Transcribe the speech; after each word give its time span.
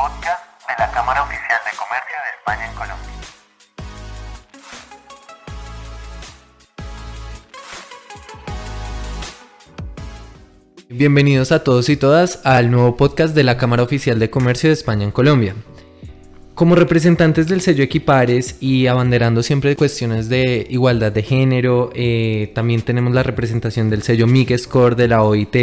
podcast 0.00 0.42
de 0.66 0.74
la 0.78 0.90
Cámara 0.92 1.22
Oficial 1.24 1.60
de 1.62 1.76
Comercio 1.76 2.16
de 2.24 2.30
España 2.38 2.64
en 2.70 2.74
Colombia. 2.74 3.10
Bienvenidos 10.88 11.52
a 11.52 11.62
todos 11.62 11.90
y 11.90 11.98
todas 11.98 12.40
al 12.46 12.70
nuevo 12.70 12.96
podcast 12.96 13.34
de 13.34 13.44
la 13.44 13.58
Cámara 13.58 13.82
Oficial 13.82 14.18
de 14.18 14.30
Comercio 14.30 14.70
de 14.70 14.74
España 14.74 15.04
en 15.04 15.10
Colombia. 15.10 15.54
Como 16.60 16.74
representantes 16.74 17.48
del 17.48 17.62
sello 17.62 17.82
Equipares 17.82 18.56
y 18.60 18.86
abanderando 18.86 19.42
siempre 19.42 19.74
cuestiones 19.76 20.28
de 20.28 20.66
igualdad 20.68 21.10
de 21.10 21.22
género, 21.22 21.90
eh, 21.94 22.52
también 22.54 22.82
tenemos 22.82 23.14
la 23.14 23.22
representación 23.22 23.88
del 23.88 24.02
sello 24.02 24.26
MIG 24.26 24.58
Score 24.58 24.94
de 24.94 25.08
la 25.08 25.22
OIT 25.22 25.56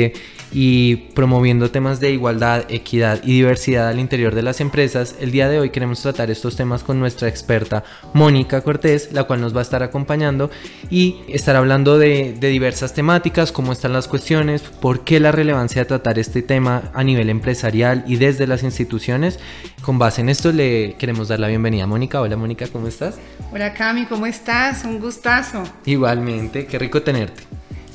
y 0.51 0.95
promoviendo 1.13 1.69
temas 1.69 1.99
de 1.99 2.13
igualdad, 2.13 2.65
equidad 2.69 3.21
y 3.23 3.33
diversidad 3.33 3.89
al 3.89 3.99
interior 3.99 4.33
de 4.33 4.41
las 4.41 4.59
empresas, 4.59 5.15
el 5.19 5.29
día 5.29 5.49
de 5.49 5.59
hoy 5.59 5.69
queremos 5.69 6.01
tratar 6.01 6.31
estos 6.31 6.55
temas 6.55 6.83
con 6.83 6.99
nuestra 6.99 7.27
experta 7.27 7.83
Mónica 8.13 8.61
Cortés, 8.61 9.09
la 9.11 9.25
cual 9.25 9.41
nos 9.41 9.53
va 9.53 9.59
a 9.59 9.63
estar 9.63 9.83
acompañando 9.83 10.49
y 10.89 11.17
estar 11.27 11.55
hablando 11.55 11.99
de, 11.99 12.33
de 12.39 12.47
diversas 12.47 12.95
temáticas, 12.95 13.51
cómo 13.51 13.71
están 13.71 13.93
las 13.93 14.07
cuestiones, 14.07 14.63
por 14.63 15.01
qué 15.01 15.19
la 15.19 15.31
relevancia 15.31 15.83
de 15.83 15.89
tratar 15.89 16.17
este 16.17 16.41
tema 16.41 16.91
a 16.95 17.03
nivel 17.03 17.29
empresarial 17.29 18.03
y 18.07 18.15
desde 18.15 18.47
las 18.47 18.63
instituciones. 18.63 19.39
Con 19.81 19.99
base 19.99 20.21
en 20.21 20.29
esto 20.29 20.51
le 20.51 20.86
queremos 20.95 21.27
dar 21.27 21.39
la 21.39 21.47
bienvenida 21.47 21.83
a 21.83 21.87
Mónica. 21.87 22.21
Hola 22.21 22.37
Mónica, 22.37 22.67
¿cómo 22.67 22.87
estás? 22.87 23.19
Hola 23.51 23.73
Cami, 23.73 24.05
¿cómo 24.05 24.25
estás? 24.25 24.83
Un 24.85 24.99
gustazo. 24.99 25.63
Igualmente, 25.85 26.65
qué 26.65 26.79
rico 26.79 27.01
tenerte. 27.01 27.43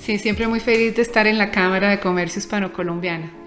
Sí, 0.01 0.18
siempre 0.18 0.48
muy 0.48 0.60
feliz 0.60 0.96
de 0.96 1.02
estar 1.02 1.27
en 1.27 1.38
la 1.38 1.51
Cámara 1.51 1.91
de 1.91 2.01
Comercio 2.01 2.41
Hispano-Colombiana. 2.41 3.41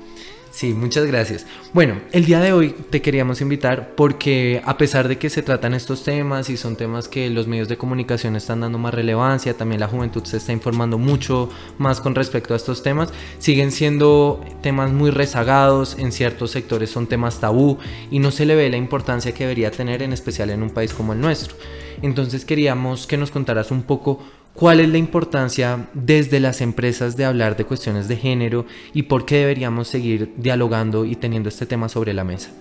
Sí, 0.56 0.74
muchas 0.74 1.06
gracias. 1.06 1.46
Bueno, 1.74 2.00
el 2.14 2.24
día 2.24 2.40
de 2.40 2.54
hoy 2.54 2.74
te 2.90 3.02
queríamos 3.02 3.42
invitar 3.42 3.94
porque 3.98 4.62
a 4.64 4.78
pesar 4.78 5.10
de 5.10 5.18
que 5.18 5.30
se 5.30 5.42
tratan 5.42 5.74
estos 5.74 6.06
temas 6.06 6.50
y 6.50 6.56
son 6.56 6.78
temas 6.78 7.10
que 7.10 7.30
los 7.30 7.46
medios 7.46 7.68
de 7.68 7.76
comunicación 7.76 8.38
están 8.38 8.62
dando 8.62 8.78
más 8.78 8.94
relevancia, 8.94 9.58
también 9.58 9.82
la 9.82 9.90
juventud 9.90 10.24
se 10.24 10.38
está 10.38 10.54
informando 10.54 10.98
mucho 10.98 11.50
más 11.78 12.00
con 12.00 12.16
respecto 12.16 12.54
a 12.54 12.58
estos 12.58 12.84
temas, 12.84 13.12
siguen 13.38 13.74
siendo 13.74 14.46
temas 14.62 14.94
muy 14.94 15.12
rezagados, 15.12 15.98
en 16.00 16.14
ciertos 16.14 16.52
sectores 16.52 16.90
son 16.90 17.08
temas 17.08 17.42
tabú 17.42 17.78
y 18.10 18.20
no 18.20 18.32
se 18.32 18.46
le 18.46 18.56
ve 18.56 18.70
la 18.70 18.78
importancia 18.78 19.34
que 19.34 19.44
debería 19.44 19.72
tener 19.72 20.04
en 20.04 20.14
especial 20.14 20.52
en 20.52 20.64
un 20.64 20.70
país 20.70 20.94
como 20.94 21.12
el 21.12 21.20
nuestro. 21.20 21.58
Entonces 22.02 22.46
queríamos 22.46 23.08
que 23.08 23.18
nos 23.18 23.30
contaras 23.30 23.72
un 23.72 23.84
poco 23.84 24.22
¿Cuál 24.56 24.80
es 24.80 24.88
la 24.88 24.98
importancia 24.98 25.88
desde 25.94 26.40
las 26.40 26.62
empresas 26.62 27.18
de 27.18 27.26
hablar 27.26 27.58
de 27.58 27.66
cuestiones 27.66 28.08
de 28.08 28.16
género 28.16 28.66
y 28.94 29.04
por 29.04 29.26
qué 29.26 29.40
deberíamos 29.40 29.90
seguir 29.90 30.32
dialogando 30.38 31.04
y 31.04 31.18
teniendo 31.18 31.50
este 31.50 31.66
tema 31.66 31.90
sobre 31.90 32.14
la 32.14 32.24
mesa? 32.24 32.52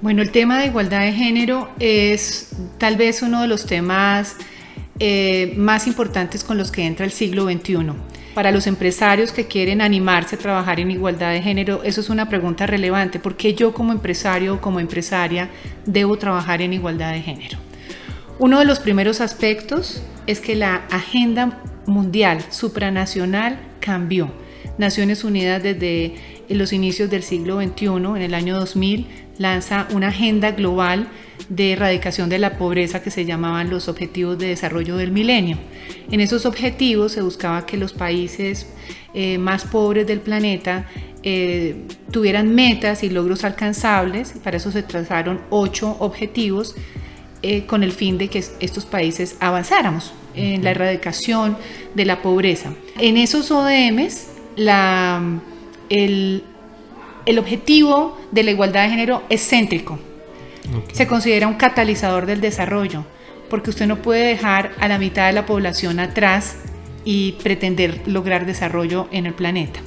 Bueno, 0.00 0.20
el 0.20 0.32
tema 0.32 0.58
de 0.58 0.66
igualdad 0.66 1.02
de 1.02 1.12
género 1.12 1.68
es 1.78 2.48
tal 2.78 2.96
vez 2.96 3.22
uno 3.22 3.40
de 3.40 3.46
los 3.46 3.66
temas 3.66 4.34
eh, 4.98 5.54
más 5.56 5.86
importantes 5.86 6.42
con 6.42 6.58
los 6.58 6.72
que 6.72 6.84
entra 6.84 7.06
el 7.06 7.12
siglo 7.12 7.44
XXI. 7.44 7.92
Para 8.34 8.50
los 8.50 8.66
empresarios 8.66 9.30
que 9.30 9.46
quieren 9.46 9.80
animarse 9.80 10.34
a 10.34 10.38
trabajar 10.40 10.80
en 10.80 10.90
igualdad 10.90 11.30
de 11.30 11.40
género, 11.40 11.84
eso 11.84 12.00
es 12.00 12.10
una 12.10 12.28
pregunta 12.28 12.66
relevante. 12.66 13.20
¿Por 13.20 13.36
qué 13.36 13.54
yo 13.54 13.72
como 13.72 13.92
empresario 13.92 14.54
o 14.54 14.60
como 14.60 14.80
empresaria 14.80 15.50
debo 15.86 16.18
trabajar 16.18 16.62
en 16.62 16.72
igualdad 16.72 17.12
de 17.12 17.22
género? 17.22 17.61
Uno 18.38 18.58
de 18.58 18.64
los 18.64 18.80
primeros 18.80 19.20
aspectos 19.20 20.02
es 20.26 20.40
que 20.40 20.56
la 20.56 20.76
agenda 20.90 21.62
mundial 21.86 22.40
supranacional 22.50 23.58
cambió. 23.80 24.30
Naciones 24.78 25.22
Unidas 25.22 25.62
desde 25.62 26.14
los 26.48 26.72
inicios 26.72 27.10
del 27.10 27.22
siglo 27.22 27.60
XXI, 27.60 27.86
en 27.86 28.22
el 28.22 28.34
año 28.34 28.58
2000, 28.58 29.06
lanza 29.38 29.86
una 29.92 30.08
agenda 30.08 30.52
global 30.52 31.08
de 31.48 31.72
erradicación 31.72 32.28
de 32.30 32.38
la 32.38 32.56
pobreza 32.56 33.02
que 33.02 33.10
se 33.10 33.24
llamaban 33.24 33.68
los 33.68 33.88
Objetivos 33.88 34.38
de 34.38 34.48
Desarrollo 34.48 34.96
del 34.96 35.12
Milenio. 35.12 35.58
En 36.10 36.20
esos 36.20 36.46
objetivos 36.46 37.12
se 37.12 37.22
buscaba 37.22 37.66
que 37.66 37.76
los 37.76 37.92
países 37.92 38.66
eh, 39.14 39.38
más 39.38 39.64
pobres 39.64 40.06
del 40.06 40.20
planeta 40.20 40.86
eh, 41.22 41.84
tuvieran 42.10 42.54
metas 42.54 43.02
y 43.02 43.10
logros 43.10 43.44
alcanzables. 43.44 44.34
Para 44.42 44.56
eso 44.56 44.72
se 44.72 44.82
trazaron 44.82 45.40
ocho 45.50 45.96
objetivos 46.00 46.74
eh, 47.42 47.66
con 47.66 47.82
el 47.82 47.92
fin 47.92 48.18
de 48.18 48.28
que 48.28 48.44
estos 48.60 48.86
países 48.86 49.36
avanzáramos 49.40 50.12
en 50.34 50.62
la 50.62 50.70
erradicación 50.70 51.56
de 51.94 52.04
la 52.04 52.22
pobreza. 52.22 52.72
En 52.98 53.16
esos 53.16 53.50
ODMs, 53.50 54.28
la, 54.56 55.20
el, 55.88 56.44
el, 57.26 57.38
objetivo 57.38 58.18
de 58.30 58.44
la 58.44 58.50
igualdad 58.52 58.84
de 58.84 58.90
género 58.90 59.22
es 59.28 59.46
céntrico. 59.48 59.98
Se 60.92 61.06
considera 61.06 61.48
un 61.48 61.54
catalizador 61.54 62.26
del 62.26 62.40
desarrollo, 62.40 63.04
porque 63.50 63.70
usted 63.70 63.86
no 63.86 64.00
puede 64.00 64.28
dejar 64.28 64.72
a 64.78 64.86
la 64.88 64.98
mitad 64.98 65.26
de 65.26 65.32
la 65.32 65.44
población 65.44 65.98
atrás 65.98 66.56
y 67.04 67.32
pretender 67.42 68.02
lograr 68.06 68.46
desarrollo 68.46 69.08
en 69.10 69.26
el 69.26 69.34
planeta. 69.34 69.80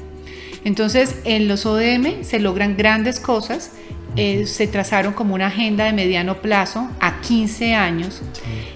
Entonces, 0.66 1.16
en 1.24 1.48
los 1.48 1.66
ODM 1.66 2.24
se 2.24 2.40
logran 2.40 2.76
grandes 2.76 3.20
cosas 3.20 3.72
eh, 4.16 4.46
se 4.46 4.68
trazaron 4.68 5.14
como 5.14 5.36
una 5.36 5.48
agenda 5.48 5.86
de 5.86 5.94
mediano 5.94 6.42
plazo 6.42 6.90
a 7.00 7.22
15 7.22 7.74
años 7.74 8.22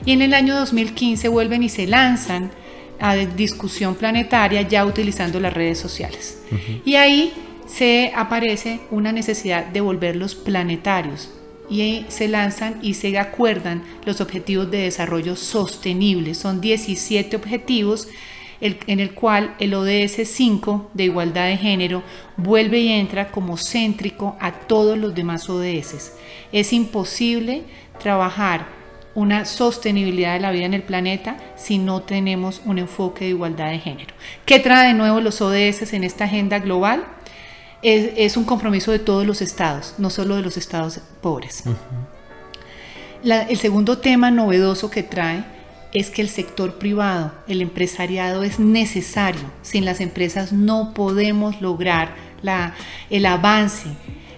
y 0.06 0.12
en 0.12 0.22
el 0.22 0.34
año 0.34 0.56
2015 0.56 1.28
vuelven 1.30 1.64
y 1.64 1.70
se 1.70 1.88
lanzan 1.88 2.52
a 3.00 3.16
discusión 3.16 3.96
planetaria 3.96 4.62
ya 4.62 4.86
utilizando 4.86 5.40
las 5.40 5.54
redes 5.54 5.80
sociales. 5.80 6.42
Y 6.86 6.96
ahí 6.96 7.34
se 7.68 8.12
aparece 8.16 8.82
una 8.92 9.12
necesidad 9.12 9.66
de 9.66 9.82
volverlos 9.82 10.36
planetarios 10.36 11.30
y 11.70 12.06
se 12.08 12.28
lanzan 12.28 12.80
y 12.82 12.96
se 12.96 13.18
acuerdan 13.18 13.84
los 14.06 14.22
objetivos 14.22 14.70
de 14.72 14.80
desarrollo 14.80 15.36
sostenible. 15.36 16.34
Son 16.34 16.62
17 16.62 17.36
objetivos 17.36 18.08
en 18.62 19.00
el 19.00 19.14
cual 19.14 19.56
el 19.60 19.74
ODS 19.74 20.28
5 20.28 20.92
de 20.94 21.06
igualdad 21.06 21.48
de 21.48 21.58
género 21.58 22.04
vuelve 22.36 22.80
y 22.80 22.90
entra 22.90 23.32
como 23.32 23.58
céntrico 23.58 24.36
a 24.40 24.52
todos 24.52 24.98
los 24.98 25.16
demás 25.16 25.50
ODS. 25.50 26.14
Es 26.52 26.74
imposible 26.74 27.64
trabajar 28.00 28.80
una 29.16 29.46
sostenibilidad 29.46 30.34
de 30.34 30.40
la 30.40 30.52
vida 30.52 30.66
en 30.66 30.74
el 30.74 30.84
planeta 30.84 31.38
si 31.56 31.78
no 31.78 32.02
tenemos 32.02 32.62
un 32.66 32.80
enfoque 32.80 33.26
de 33.26 33.32
igualdad 33.32 33.72
de 33.72 33.80
género. 33.80 34.14
¿Qué 34.46 34.60
trae 34.60 34.90
de 34.90 34.94
nuevo 34.94 35.20
los 35.20 35.42
ODS 35.42 35.94
en 35.94 36.04
esta 36.04 36.26
agenda 36.26 36.60
global? 36.60 37.06
Es, 37.82 38.36
un 38.36 38.44
compromiso 38.44 38.92
de 38.92 39.00
todos 39.00 39.26
los 39.26 39.42
estados, 39.42 39.96
no 39.98 40.10
solo 40.10 40.36
de 40.36 40.42
los 40.42 40.58
estados 40.58 41.00
pobres. 41.22 41.64
el 43.24 43.58
segundo 43.58 44.00
tema 44.00 44.32
novedoso 44.32 44.90
que 44.90 45.02
trae 45.02 45.59
es 45.94 46.12
que 46.12 46.22
el 46.22 46.30
sector 46.30 46.76
privado, 46.78 47.34
el 47.48 47.62
empresariado 47.62 48.44
es 48.44 48.60
necesario. 48.60 49.42
Sin 49.62 49.86
las 49.86 50.02
empresas 50.02 50.54
no 50.54 50.94
podemos 50.94 51.62
lograr 51.62 52.16
el 53.10 53.26
avance 53.26 53.90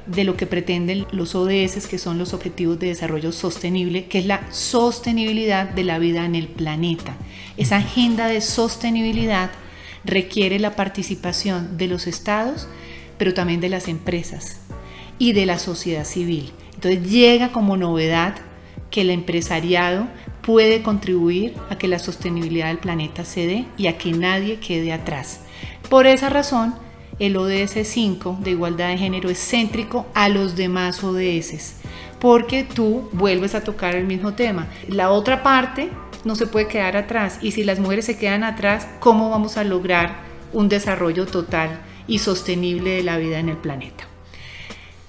de 0.08 0.24
lo 0.24 0.36
que 0.36 0.48
pretenden 0.48 1.06
los 1.12 1.36
ODS, 1.36 1.88
que 1.88 1.98
son 1.98 2.18
los 2.18 2.34
Objetivos 2.34 2.80
de 2.80 2.88
Desarrollo 2.88 3.32
Sostenible, 3.32 4.06
que 4.06 4.20
es 4.20 4.26
la 4.26 4.52
sostenibilidad 4.52 5.70
de 5.70 5.84
la 5.84 6.00
vida 6.00 6.26
en 6.26 6.36
el 6.36 6.48
planeta. 6.48 7.16
Esa 7.58 7.78
agenda 7.78 8.28
de 8.28 8.42
sostenibilidad 8.42 9.52
requiere 10.04 10.58
la 10.58 10.76
participación 10.76 11.78
de 11.78 11.88
los 11.88 12.08
estados, 12.08 12.68
pero 13.18 13.34
también 13.34 13.62
de 13.62 13.70
las 13.70 13.88
empresas 13.88 14.58
y 15.20 15.34
de 15.34 15.46
la 15.46 15.60
sociedad 15.60 16.06
civil. 16.06 16.52
Entonces 16.74 17.10
llega 17.12 17.52
como 17.52 17.78
novedad 17.78 18.36
que 18.90 19.02
el 19.02 19.12
empresariado 19.12 20.08
puede 20.42 20.82
contribuir 20.82 21.56
a 21.70 21.78
que 21.78 21.88
la 21.88 22.00
sostenibilidad 22.00 22.68
del 22.68 22.80
planeta 22.80 23.26
se 23.26 23.48
dé 23.48 23.66
y 23.78 23.88
a 23.88 23.98
que 23.98 24.12
nadie 24.12 24.60
quede 24.60 24.94
atrás. 24.94 25.42
Por 25.90 26.08
esa 26.08 26.30
razón, 26.30 26.76
el 27.20 27.38
ODS 27.38 27.88
5 27.88 28.40
de 28.42 28.52
igualdad 28.52 28.90
de 28.90 28.98
género 28.98 29.30
es 29.30 29.40
céntrico 29.40 30.08
a 30.14 30.30
los 30.30 30.56
demás 30.56 31.04
ODS, 31.04 31.76
porque 32.20 32.64
tú 32.64 33.10
vuelves 33.12 33.54
a 33.54 33.64
tocar 33.64 33.96
el 33.96 34.06
mismo 34.06 34.34
tema. 34.34 34.68
La 34.88 35.12
otra 35.12 35.44
parte 35.44 35.90
no 36.24 36.36
se 36.36 36.48
puede 36.48 36.68
quedar 36.68 36.98
atrás 36.98 37.38
y 37.42 37.52
si 37.52 37.64
las 37.64 37.80
mujeres 37.80 38.06
se 38.06 38.18
quedan 38.18 38.44
atrás, 38.44 38.88
¿cómo 39.00 39.30
vamos 39.30 39.58
a 39.58 39.64
lograr 39.64 40.16
un 40.54 40.70
desarrollo 40.70 41.26
total 41.26 41.82
y 42.08 42.20
sostenible 42.20 42.92
de 42.92 43.04
la 43.04 43.18
vida 43.18 43.40
en 43.40 43.50
el 43.50 43.58
planeta? 43.58 44.06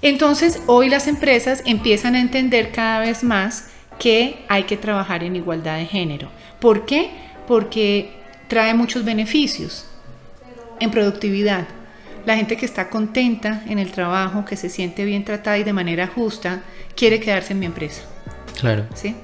Entonces, 0.01 0.61
hoy 0.67 0.89
las 0.89 1.07
empresas 1.07 1.63
empiezan 1.65 2.15
a 2.15 2.21
entender 2.21 2.71
cada 2.71 2.99
vez 2.99 3.23
más 3.23 3.69
que 4.03 4.43
hay 4.49 4.63
que 4.63 4.75
trabajar 4.75 5.23
en 5.23 5.37
igualdad 5.37 5.77
de 5.77 5.85
género. 5.85 6.27
¿Por 6.59 6.85
qué? 6.85 7.09
Porque 7.47 8.11
trae 8.49 8.73
muchos 8.73 9.05
beneficios 9.05 9.85
en 10.81 10.91
productividad. 10.91 11.65
La 12.25 12.35
gente 12.35 12.57
que 12.57 12.65
está 12.65 12.89
contenta 12.89 13.63
en 13.65 13.79
el 13.79 13.93
trabajo, 13.93 14.43
que 14.43 14.57
se 14.57 14.67
siente 14.67 15.05
bien 15.05 15.23
tratada 15.23 15.57
y 15.57 15.63
de 15.63 15.71
manera 15.71 16.05
justa, 16.05 16.63
quiere 16.97 17.21
quedarse 17.21 17.53
en 17.53 17.59
mi 17.59 17.65
empresa. 17.65 18.01
Claro. 18.59 18.87
¿Sí? 18.93 19.15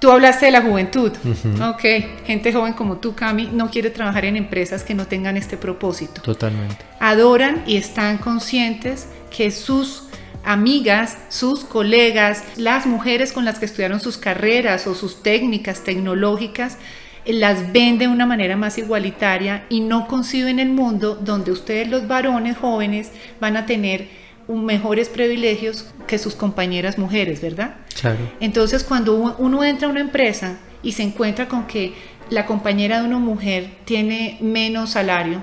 Tú 0.00 0.10
hablaste 0.10 0.46
de 0.46 0.52
la 0.52 0.62
juventud. 0.62 1.12
Ok, 1.60 1.82
gente 2.24 2.54
joven 2.54 2.72
como 2.72 2.96
tú, 2.96 3.14
Cami, 3.14 3.50
no 3.52 3.70
quiere 3.70 3.90
trabajar 3.90 4.24
en 4.24 4.36
empresas 4.36 4.82
que 4.82 4.94
no 4.94 5.06
tengan 5.06 5.36
este 5.36 5.58
propósito. 5.58 6.22
Totalmente. 6.22 6.78
Adoran 7.00 7.64
y 7.66 7.76
están 7.76 8.16
conscientes 8.16 9.08
que 9.30 9.50
sus 9.50 10.07
amigas, 10.44 11.18
sus 11.28 11.64
colegas, 11.64 12.44
las 12.56 12.86
mujeres 12.86 13.32
con 13.32 13.44
las 13.44 13.58
que 13.58 13.66
estudiaron 13.66 14.00
sus 14.00 14.18
carreras 14.18 14.86
o 14.86 14.94
sus 14.94 15.22
técnicas 15.22 15.84
tecnológicas, 15.84 16.78
las 17.26 17.72
ven 17.72 17.98
de 17.98 18.08
una 18.08 18.24
manera 18.24 18.56
más 18.56 18.78
igualitaria 18.78 19.66
y 19.68 19.80
no 19.80 20.08
conciben 20.08 20.58
el 20.58 20.70
mundo 20.70 21.14
donde 21.14 21.52
ustedes 21.52 21.88
los 21.88 22.08
varones 22.08 22.56
jóvenes 22.56 23.12
van 23.40 23.56
a 23.56 23.66
tener 23.66 24.08
mejores 24.48 25.10
privilegios 25.10 25.92
que 26.06 26.18
sus 26.18 26.34
compañeras 26.34 26.96
mujeres, 26.96 27.42
¿verdad? 27.42 27.76
Claro. 28.00 28.18
Entonces 28.40 28.82
cuando 28.82 29.36
uno 29.38 29.62
entra 29.62 29.88
a 29.88 29.90
una 29.90 30.00
empresa 30.00 30.58
y 30.82 30.92
se 30.92 31.02
encuentra 31.02 31.48
con 31.48 31.66
que 31.66 31.92
la 32.30 32.46
compañera 32.46 33.00
de 33.00 33.06
una 33.06 33.18
mujer 33.18 33.70
tiene 33.84 34.38
menos 34.40 34.90
salario 34.90 35.42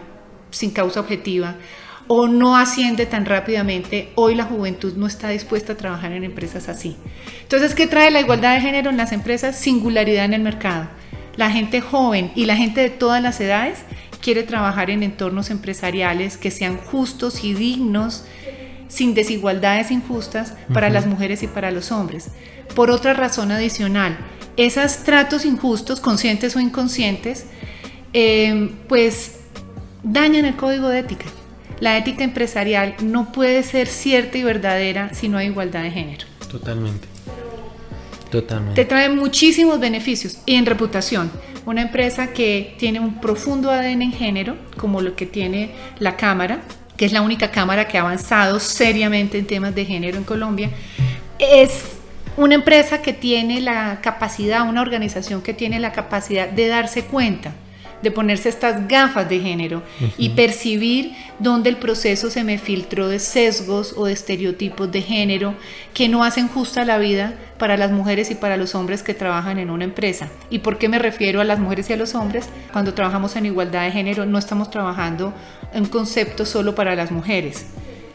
sin 0.49 0.71
causa 0.71 1.01
objetiva 1.01 1.55
o 2.07 2.27
no 2.27 2.55
asciende 2.55 3.05
tan 3.05 3.25
rápidamente, 3.25 4.11
hoy 4.15 4.35
la 4.35 4.43
juventud 4.43 4.93
no 4.95 5.07
está 5.07 5.29
dispuesta 5.29 5.73
a 5.73 5.77
trabajar 5.77 6.11
en 6.11 6.23
empresas 6.23 6.69
así. 6.69 6.95
Entonces, 7.41 7.73
¿qué 7.73 7.87
trae 7.87 8.11
la 8.11 8.21
igualdad 8.21 8.55
de 8.55 8.61
género 8.61 8.89
en 8.89 8.97
las 8.97 9.11
empresas? 9.11 9.55
Singularidad 9.55 10.25
en 10.25 10.33
el 10.33 10.41
mercado. 10.41 10.87
La 11.35 11.49
gente 11.49 11.81
joven 11.81 12.31
y 12.35 12.45
la 12.45 12.55
gente 12.55 12.81
de 12.81 12.89
todas 12.89 13.21
las 13.21 13.39
edades 13.41 13.79
quiere 14.21 14.43
trabajar 14.43 14.89
en 14.89 15.03
entornos 15.03 15.49
empresariales 15.49 16.37
que 16.37 16.51
sean 16.51 16.77
justos 16.77 17.43
y 17.43 17.53
dignos, 17.53 18.23
sin 18.87 19.13
desigualdades 19.13 19.91
injustas 19.91 20.53
para 20.73 20.89
las 20.89 21.05
mujeres 21.05 21.43
y 21.43 21.47
para 21.47 21.71
los 21.71 21.91
hombres. 21.91 22.29
Por 22.75 22.91
otra 22.91 23.13
razón 23.13 23.51
adicional, 23.51 24.17
esos 24.57 24.97
tratos 24.97 25.43
injustos, 25.43 25.99
conscientes 25.99 26.55
o 26.55 26.59
inconscientes, 26.59 27.45
eh, 28.13 28.71
pues 28.87 29.39
dañan 30.03 30.45
el 30.45 30.55
código 30.55 30.87
de 30.87 30.99
ética. 30.99 31.25
La 31.79 31.97
ética 31.97 32.23
empresarial 32.23 32.95
no 33.03 33.31
puede 33.31 33.63
ser 33.63 33.87
cierta 33.87 34.37
y 34.37 34.43
verdadera 34.43 35.13
si 35.13 35.27
no 35.27 35.37
hay 35.37 35.47
igualdad 35.47 35.83
de 35.83 35.91
género. 35.91 36.25
Totalmente. 36.49 37.07
Totalmente. 38.31 38.81
Te 38.81 38.87
trae 38.87 39.09
muchísimos 39.09 39.79
beneficios 39.79 40.39
y 40.45 40.55
en 40.55 40.65
reputación. 40.65 41.31
Una 41.65 41.81
empresa 41.81 42.27
que 42.27 42.75
tiene 42.77 42.99
un 42.99 43.19
profundo 43.19 43.71
ADN 43.71 44.03
en 44.03 44.11
género, 44.11 44.55
como 44.77 45.01
lo 45.01 45.15
que 45.15 45.25
tiene 45.25 45.71
la 45.99 46.15
Cámara, 46.15 46.61
que 46.95 47.05
es 47.05 47.11
la 47.11 47.21
única 47.21 47.51
Cámara 47.51 47.87
que 47.87 47.97
ha 47.97 48.01
avanzado 48.01 48.59
seriamente 48.59 49.37
en 49.37 49.47
temas 49.47 49.75
de 49.75 49.85
género 49.85 50.17
en 50.17 50.23
Colombia, 50.23 50.69
es 51.39 51.97
una 52.37 52.55
empresa 52.55 53.01
que 53.01 53.13
tiene 53.13 53.61
la 53.61 53.99
capacidad, 54.01 54.67
una 54.67 54.81
organización 54.81 55.41
que 55.41 55.53
tiene 55.53 55.79
la 55.79 55.91
capacidad 55.91 56.47
de 56.49 56.67
darse 56.67 57.03
cuenta 57.03 57.51
de 58.01 58.11
ponerse 58.11 58.49
estas 58.49 58.87
gafas 58.87 59.27
de 59.29 59.39
género 59.39 59.83
y 60.17 60.29
percibir 60.29 61.13
dónde 61.39 61.69
el 61.69 61.77
proceso 61.77 62.29
se 62.29 62.43
me 62.43 62.57
filtró 62.57 63.07
de 63.07 63.19
sesgos 63.19 63.93
o 63.97 64.05
de 64.05 64.13
estereotipos 64.13 64.91
de 64.91 65.01
género 65.01 65.55
que 65.93 66.09
no 66.09 66.23
hacen 66.23 66.47
justa 66.47 66.85
la 66.85 66.97
vida 66.97 67.33
para 67.57 67.77
las 67.77 67.91
mujeres 67.91 68.31
y 68.31 68.35
para 68.35 68.57
los 68.57 68.75
hombres 68.75 69.03
que 69.03 69.13
trabajan 69.13 69.59
en 69.59 69.69
una 69.69 69.85
empresa. 69.85 70.29
¿Y 70.49 70.59
por 70.59 70.77
qué 70.77 70.89
me 70.89 70.99
refiero 70.99 71.41
a 71.41 71.45
las 71.45 71.59
mujeres 71.59 71.89
y 71.89 71.93
a 71.93 71.97
los 71.97 72.15
hombres? 72.15 72.47
Cuando 72.71 72.93
trabajamos 72.93 73.35
en 73.35 73.45
igualdad 73.45 73.83
de 73.83 73.91
género 73.91 74.25
no 74.25 74.37
estamos 74.37 74.69
trabajando 74.69 75.33
en 75.73 75.85
concepto 75.85 76.45
solo 76.45 76.75
para 76.75 76.95
las 76.95 77.11
mujeres. 77.11 77.67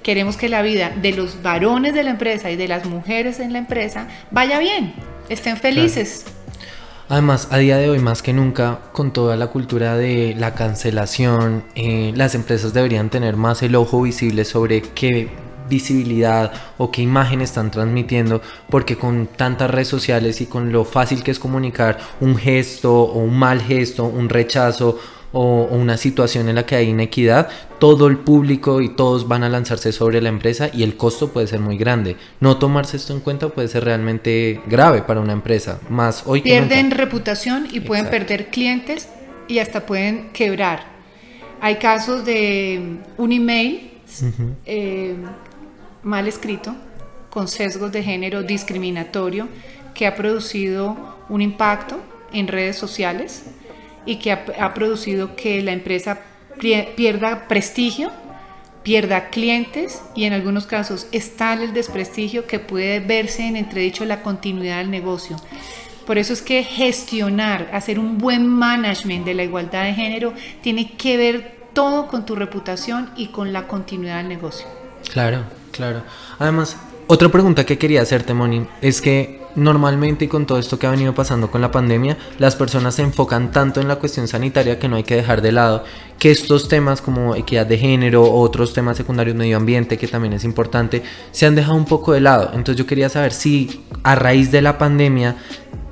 Queremos 0.03 0.37
que 0.37 0.49
la 0.49 0.63
vida 0.63 0.91
de 0.91 1.13
los 1.13 1.43
varones 1.43 1.95
de 1.95 2.03
la 2.05 2.11
empresa 2.11 2.51
y 2.51 2.57
de 2.57 2.69
las 2.69 2.87
mujeres 2.87 3.39
en 3.39 3.53
la 3.53 3.59
empresa 3.59 4.09
vaya 4.31 4.59
bien, 4.59 4.95
estén 5.29 5.57
felices. 5.57 6.25
Además, 7.11 7.49
a 7.51 7.59
día 7.59 7.77
de 7.77 7.91
hoy 7.91 7.99
más 7.99 8.23
que 8.23 8.33
nunca, 8.33 8.83
con 8.93 9.13
toda 9.13 9.37
la 9.37 9.49
cultura 9.49 9.97
de 9.97 10.33
la 10.39 10.55
cancelación, 10.55 11.65
eh, 11.75 12.13
las 12.15 12.37
empresas 12.37 12.73
deberían 12.73 13.11
tener 13.11 13.37
más 13.37 13.65
el 13.65 13.75
ojo 13.75 14.03
visible 14.03 14.45
sobre 14.45 14.81
qué 14.81 15.29
visibilidad 15.69 16.53
o 16.79 16.93
qué 16.93 17.03
imagen 17.03 17.41
están 17.41 17.73
transmitiendo, 17.73 18.41
porque 18.69 18.97
con 18.97 19.27
tantas 19.27 19.69
redes 19.73 19.89
sociales 19.89 20.41
y 20.41 20.47
con 20.47 20.71
lo 20.71 20.85
fácil 20.85 21.25
que 21.25 21.33
es 21.33 21.41
comunicar 21.41 21.99
un 22.21 22.37
gesto 22.37 23.03
o 23.03 23.19
un 23.19 23.37
mal 23.37 23.61
gesto, 23.61 24.05
un 24.05 24.29
rechazo 24.29 25.01
o, 25.33 25.65
una 25.71 25.97
situación 25.97 26.49
en 26.49 26.57
la 26.57 26.67
que 26.67 26.77
hay 26.77 26.89
inequidad, 26.89 27.49
todo 27.79 28.07
el 28.07 28.19
público 28.19 28.81
y 28.81 28.91
todos 28.91 29.29
van 29.29 29.43
a 29.43 29.49
lanzarse 29.49 29.93
sobre 29.93 30.21
la 30.21 30.29
empresa 30.29 30.71
y 30.73 30.83
el 30.83 30.97
costo 30.97 31.33
puede 31.33 31.47
ser 31.47 31.61
muy 31.61 31.77
grande. 31.77 32.17
No 32.41 32.59
tomarse 32.59 32.97
esto 32.97 33.13
en 33.13 33.21
cuenta 33.21 33.49
puede 33.49 33.69
ser 33.69 33.85
realmente 33.85 34.61
grave 34.67 35.03
para 35.03 35.21
una 35.21 35.33
empresa, 35.33 35.81
más 35.89 36.25
hoy 36.27 36.43
Pierden 36.43 36.91
reputación 36.91 37.69
y 37.71 37.81
pueden 37.81 38.09
perder 38.09 38.49
clientes 38.49 39.09
y 39.49 39.59
hasta 39.59 39.87
pueden 39.87 40.31
quebrar. 40.31 40.85
Hay 41.61 41.77
casos 41.77 42.25
de 42.25 42.99
un 43.19 43.33
email 43.33 43.91
eh, 44.65 45.15
mal 46.03 46.27
escrito, 46.27 46.75
con 47.29 47.47
sesgos 47.47 47.93
de 47.93 48.03
género 48.03 48.43
discriminatorio, 48.43 49.49
que 49.95 50.07
ha 50.07 50.17
producido 50.17 50.97
un 51.29 51.43
impacto 51.43 51.99
en 52.33 52.49
redes 52.49 52.77
sociales 52.77 53.45
y 54.11 54.17
que 54.17 54.33
ha, 54.33 54.75
producido 54.75 55.37
que 55.37 55.63
la 55.63 55.71
empresa 55.71 56.19
pierda 56.97 57.47
prestigio, 57.47 58.11
pierda 58.83 59.29
clientes 59.29 60.03
y 60.17 60.25
en 60.25 60.33
algunos 60.33 60.67
casos 60.67 61.07
es 61.13 61.37
tal 61.37 61.63
el 61.63 61.73
desprestigio 61.73 62.45
que 62.45 62.59
puede 62.59 62.99
verse 62.99 63.47
en 63.47 63.55
entredicho 63.55 64.05
la 64.05 64.23
continuidad 64.23 64.79
del 64.79 64.91
negocio. 64.91 65.37
Por 66.09 66.19
eso 66.19 66.33
es 66.33 66.43
que 66.43 66.65
gestionar, 66.65 67.71
hacer 67.73 68.01
un 68.01 68.19
buen 68.19 68.49
management 68.49 69.25
de 69.25 69.35
la 69.35 69.45
igualdad 69.45 69.85
de 69.85 69.95
género 69.95 70.35
tiene 70.61 70.97
que 70.97 71.17
ver 71.17 71.61
todo 71.73 72.09
con 72.09 72.27
tu 72.27 72.35
reputación 72.35 73.11
y 73.17 73.29
con 73.29 73.53
la 73.53 73.69
continuidad 73.69 74.17
del 74.17 74.29
negocio. 74.29 74.67
Claro, 75.13 75.45
claro. 75.71 76.03
Además, 76.41 76.77
otra 77.07 77.29
pregunta 77.29 77.65
que 77.65 77.79
quería 77.79 78.03
hacerte, 78.03 78.35
Moni, 78.35 78.67
es 78.83 79.01
que 79.01 79.40
normalmente 79.55 80.25
y 80.25 80.29
con 80.29 80.47
todo 80.47 80.59
esto 80.59 80.79
que 80.79 80.87
ha 80.87 80.91
venido 80.91 81.15
pasando 81.15 81.51
con 81.51 81.61
la 81.61 81.71
pandemia, 81.71 82.17
las 82.39 82.57
personas 82.57 82.95
se 82.95 83.03
enfocan 83.03 83.51
tanto 83.51 83.81
en 83.81 83.89
la 83.89 83.97
cuestión 83.97 84.29
sanitaria 84.29 84.79
que 84.79 84.89
no 84.89 84.97
hay 84.97 85.05
que 85.05 85.17
dejar 85.17 85.43
de 85.43 85.53
lado 85.53 85.85
que 86.19 86.31
estos 86.31 86.69
temas 86.69 87.01
como 87.01 87.35
equidad 87.35 87.67
de 87.67 87.79
género, 87.79 88.31
otros 88.31 88.75
temas 88.75 88.97
secundarios, 88.97 89.35
medio 89.37 89.57
ambiente, 89.57 89.97
que 89.97 90.07
también 90.07 90.35
es 90.35 90.45
importante, 90.45 91.03
se 91.33 91.47
han 91.47 91.55
dejado 91.55 91.77
un 91.77 91.87
poco 91.87 92.13
de 92.13 92.21
lado. 92.21 92.51
Entonces 92.53 92.77
yo 92.77 92.87
quería 92.87 93.09
saber 93.09 93.33
si 93.33 93.85
a 94.03 94.15
raíz 94.15 94.53
de 94.53 94.61
la 94.61 94.77
pandemia 94.77 95.37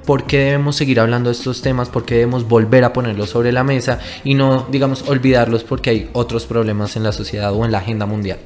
por 0.04 0.24
qué 0.24 0.38
debemos 0.38 0.76
seguir 0.76 1.00
hablando 1.00 1.30
de 1.30 1.36
estos 1.36 1.62
temas, 1.62 1.88
por 1.88 2.04
qué 2.04 2.14
debemos 2.14 2.48
volver 2.48 2.84
a 2.84 2.92
ponerlos 2.92 3.30
sobre 3.30 3.52
la 3.52 3.64
mesa 3.64 4.00
y 4.24 4.34
no, 4.34 4.66
digamos, 4.70 5.08
olvidarlos 5.08 5.64
porque 5.64 5.90
hay 5.90 6.10
otros 6.12 6.46
problemas 6.46 6.96
en 6.96 7.02
la 7.02 7.12
sociedad 7.12 7.52
o 7.52 7.64
en 7.64 7.72
la 7.72 7.78
agenda 7.78 8.06
mundial. 8.06 8.38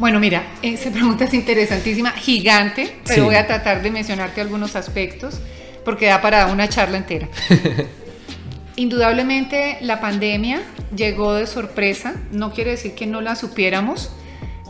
Bueno, 0.00 0.18
mira, 0.18 0.42
esa 0.62 0.90
pregunta 0.90 1.24
es 1.24 1.34
interesantísima, 1.34 2.12
gigante, 2.12 2.90
pero 3.06 3.26
voy 3.26 3.34
a 3.34 3.46
tratar 3.46 3.82
de 3.82 3.90
mencionarte 3.90 4.40
algunos 4.40 4.74
aspectos 4.74 5.38
porque 5.84 6.06
da 6.06 6.22
para 6.22 6.46
una 6.46 6.70
charla 6.70 6.96
entera. 6.96 7.28
Indudablemente 8.76 9.76
la 9.82 10.00
pandemia 10.00 10.62
llegó 10.96 11.34
de 11.34 11.46
sorpresa, 11.46 12.14
no 12.32 12.50
quiere 12.50 12.70
decir 12.70 12.94
que 12.94 13.06
no 13.06 13.20
la 13.20 13.36
supiéramos. 13.36 14.10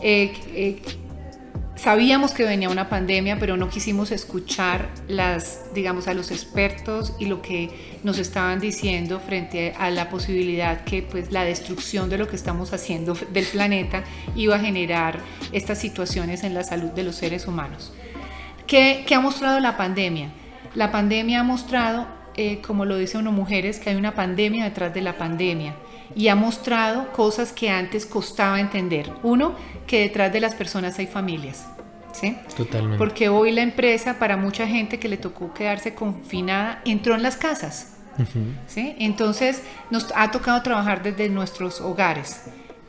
Eh, 0.03 0.33
eh, 0.53 0.81
sabíamos 1.81 2.33
que 2.33 2.43
venía 2.43 2.69
una 2.69 2.89
pandemia, 2.89 3.39
pero 3.39 3.57
no 3.57 3.69
quisimos 3.69 4.11
escuchar 4.11 4.89
las, 5.07 5.73
digamos, 5.73 6.07
a 6.07 6.13
los 6.13 6.29
expertos 6.29 7.13
y 7.17 7.25
lo 7.25 7.41
que 7.41 7.99
nos 8.03 8.19
estaban 8.19 8.59
diciendo 8.59 9.19
frente 9.19 9.73
a 9.77 9.89
la 9.89 10.09
posibilidad 10.09 10.83
que 10.83 11.01
pues 11.01 11.31
la 11.31 11.43
destrucción 11.43 12.09
de 12.09 12.19
lo 12.19 12.27
que 12.27 12.35
estamos 12.35 12.73
haciendo 12.73 13.15
del 13.33 13.45
planeta 13.45 14.03
iba 14.35 14.55
a 14.55 14.59
generar 14.59 15.19
estas 15.51 15.79
situaciones 15.79 16.43
en 16.43 16.53
la 16.53 16.63
salud 16.63 16.91
de 16.91 17.03
los 17.03 17.15
seres 17.15 17.47
humanos. 17.47 17.91
¿Qué, 18.67 19.03
ha 19.13 19.19
mostrado 19.19 19.59
la 19.59 19.75
pandemia? 19.75 20.31
La 20.75 20.91
pandemia 20.91 21.39
ha 21.39 21.43
mostrado, 21.43 22.07
eh, 22.35 22.61
como 22.61 22.85
lo 22.85 22.97
dice 22.97 23.17
uno 23.17 23.31
mujeres, 23.31 23.79
que 23.79 23.89
hay 23.89 23.95
una 23.95 24.13
pandemia 24.13 24.65
detrás 24.65 24.93
de 24.93 25.01
la 25.01 25.17
pandemia 25.17 25.75
y 26.15 26.27
ha 26.27 26.35
mostrado 26.35 27.11
cosas 27.11 27.51
que 27.51 27.69
antes 27.69 28.05
costaba 28.05 28.59
entender. 28.59 29.11
Uno, 29.23 29.55
que 29.87 30.01
detrás 30.01 30.31
de 30.31 30.39
las 30.39 30.55
personas 30.55 30.97
hay 30.99 31.07
familias. 31.07 31.65
¿Sí? 32.13 32.37
Totalmente. 32.57 32.97
Porque 32.97 33.29
hoy 33.29 33.51
la 33.51 33.61
empresa, 33.61 34.19
para 34.19 34.35
mucha 34.35 34.67
gente 34.67 34.99
que 34.99 35.07
le 35.07 35.17
tocó 35.17 35.53
quedarse 35.53 35.93
confinada, 35.95 36.81
entró 36.85 37.15
en 37.15 37.23
las 37.23 37.37
casas. 37.37 37.93
¿sí? 38.67 38.95
Entonces 38.99 39.63
nos 39.89 40.07
ha 40.15 40.31
tocado 40.31 40.61
trabajar 40.61 41.03
desde 41.03 41.29
nuestros 41.29 41.81
hogares. 41.81 42.43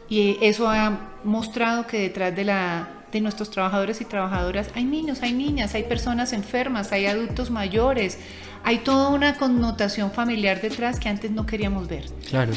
Y 0.09 0.39
eso 0.43 0.69
ha 0.69 1.13
mostrado 1.25 1.87
que 1.87 1.99
detrás 2.01 2.35
de, 2.35 2.45
la, 2.45 2.89
de 3.13 3.21
nuestros 3.21 3.51
trabajadores 3.51 4.01
y 4.01 4.05
trabajadoras 4.05 4.69
hay 4.75 4.85
niños, 4.85 5.23
hay 5.23 5.33
niñas, 5.33 5.75
hay 5.75 5.85
personas 5.85 6.33
enfermas, 6.33 6.93
hay 6.93 7.07
adultos 7.07 7.51
mayores, 7.51 8.19
hay 8.65 8.79
toda 8.79 9.09
una 9.09 9.37
connotación 9.37 10.11
familiar 10.11 10.61
detrás 10.61 11.01
que 11.01 11.09
antes 11.09 11.31
no 11.31 11.47
queríamos 11.47 11.89
ver. 11.89 12.05
Claro. 12.29 12.53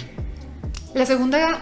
La 0.95 1.05
segunda 1.05 1.59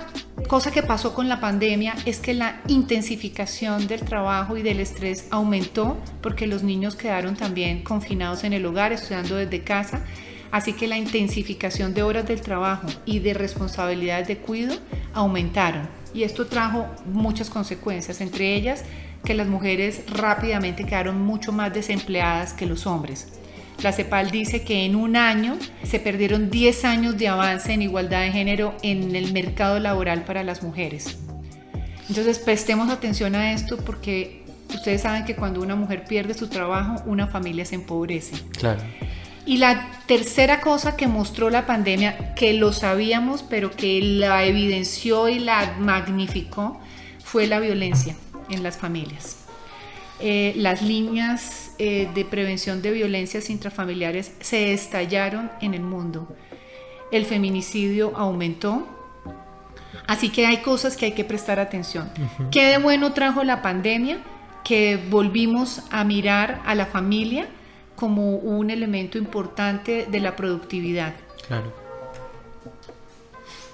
cosa 0.47 0.69
que 0.69 0.83
pasó 0.83 1.15
con 1.15 1.27
la 1.27 1.39
pandemia 1.39 1.95
es 2.05 2.19
que 2.19 2.35
la 2.35 2.61
intensificación 2.67 3.87
del 3.87 4.01
trabajo 4.01 4.57
y 4.57 4.61
del 4.61 4.79
estrés 4.79 5.25
aumentó 5.31 5.97
porque 6.21 6.45
los 6.45 6.61
niños 6.61 6.95
quedaron 6.95 7.35
también 7.35 7.83
confinados 7.83 8.43
en 8.43 8.53
el 8.53 8.63
hogar, 8.63 8.93
estudiando 8.93 9.35
desde 9.35 9.63
casa. 9.63 10.05
Así 10.51 10.73
que 10.73 10.87
la 10.87 10.99
intensificación 10.99 11.95
de 11.95 12.03
horas 12.03 12.27
del 12.27 12.41
trabajo 12.41 12.85
y 13.07 13.21
de 13.21 13.33
responsabilidades 13.33 14.27
de 14.27 14.37
cuidado 14.37 14.79
aumentaron. 15.15 15.89
Y 16.13 16.21
esto 16.21 16.45
trajo 16.45 16.85
muchas 17.07 17.49
consecuencias, 17.49 18.21
entre 18.21 18.53
ellas 18.53 18.85
que 19.25 19.33
las 19.33 19.47
mujeres 19.47 20.03
rápidamente 20.11 20.85
quedaron 20.85 21.19
mucho 21.19 21.51
más 21.51 21.73
desempleadas 21.73 22.53
que 22.53 22.67
los 22.67 22.85
hombres. 22.85 23.29
La 23.81 23.91
CEPAL 23.91 24.31
dice 24.31 24.63
que 24.63 24.85
en 24.85 24.95
un 24.95 25.15
año 25.15 25.57
se 25.83 25.99
perdieron 25.99 26.49
10 26.49 26.85
años 26.85 27.17
de 27.17 27.27
avance 27.27 27.73
en 27.73 27.81
igualdad 27.81 28.21
de 28.21 28.31
género 28.31 28.75
en 28.81 29.15
el 29.15 29.33
mercado 29.33 29.79
laboral 29.79 30.23
para 30.23 30.43
las 30.43 30.63
mujeres. 30.63 31.17
Entonces 32.07 32.39
prestemos 32.39 32.89
atención 32.89 33.35
a 33.35 33.53
esto 33.53 33.77
porque 33.77 34.43
ustedes 34.73 35.01
saben 35.01 35.25
que 35.25 35.35
cuando 35.35 35.61
una 35.61 35.75
mujer 35.75 36.05
pierde 36.05 36.33
su 36.33 36.47
trabajo, 36.47 37.01
una 37.05 37.27
familia 37.27 37.65
se 37.65 37.75
empobrece. 37.75 38.35
Claro. 38.57 38.81
Y 39.45 39.57
la 39.57 39.89
tercera 40.07 40.61
cosa 40.61 40.95
que 40.95 41.07
mostró 41.07 41.49
la 41.49 41.65
pandemia, 41.65 42.33
que 42.35 42.53
lo 42.53 42.71
sabíamos, 42.71 43.43
pero 43.43 43.71
que 43.71 44.01
la 44.01 44.45
evidenció 44.45 45.27
y 45.27 45.39
la 45.39 45.75
magnificó, 45.79 46.79
fue 47.23 47.47
la 47.47 47.59
violencia 47.59 48.15
en 48.49 48.63
las 48.63 48.77
familias. 48.77 49.42
Eh, 50.25 50.53
las 50.55 50.81
líneas 50.81 51.73
eh, 51.79 52.09
de 52.15 52.23
prevención 52.23 52.81
de 52.81 52.91
violencias 52.91 53.49
intrafamiliares 53.49 54.31
se 54.39 54.71
estallaron 54.71 55.51
en 55.59 55.73
el 55.73 55.81
mundo. 55.81 56.33
El 57.11 57.25
feminicidio 57.25 58.15
aumentó. 58.15 58.87
Así 60.07 60.29
que 60.29 60.45
hay 60.45 60.61
cosas 60.61 60.95
que 60.95 61.07
hay 61.07 61.11
que 61.11 61.25
prestar 61.25 61.59
atención. 61.59 62.09
¿Qué 62.51 62.67
de 62.67 62.77
bueno 62.77 63.11
trajo 63.11 63.43
la 63.43 63.61
pandemia? 63.61 64.19
Que 64.63 64.97
volvimos 65.09 65.81
a 65.91 66.05
mirar 66.05 66.61
a 66.65 66.73
la 66.73 66.85
familia 66.85 67.49
como 67.97 68.37
un 68.37 68.69
elemento 68.69 69.17
importante 69.17 70.07
de 70.09 70.19
la 70.21 70.37
productividad. 70.37 71.15
Claro. 71.45 71.82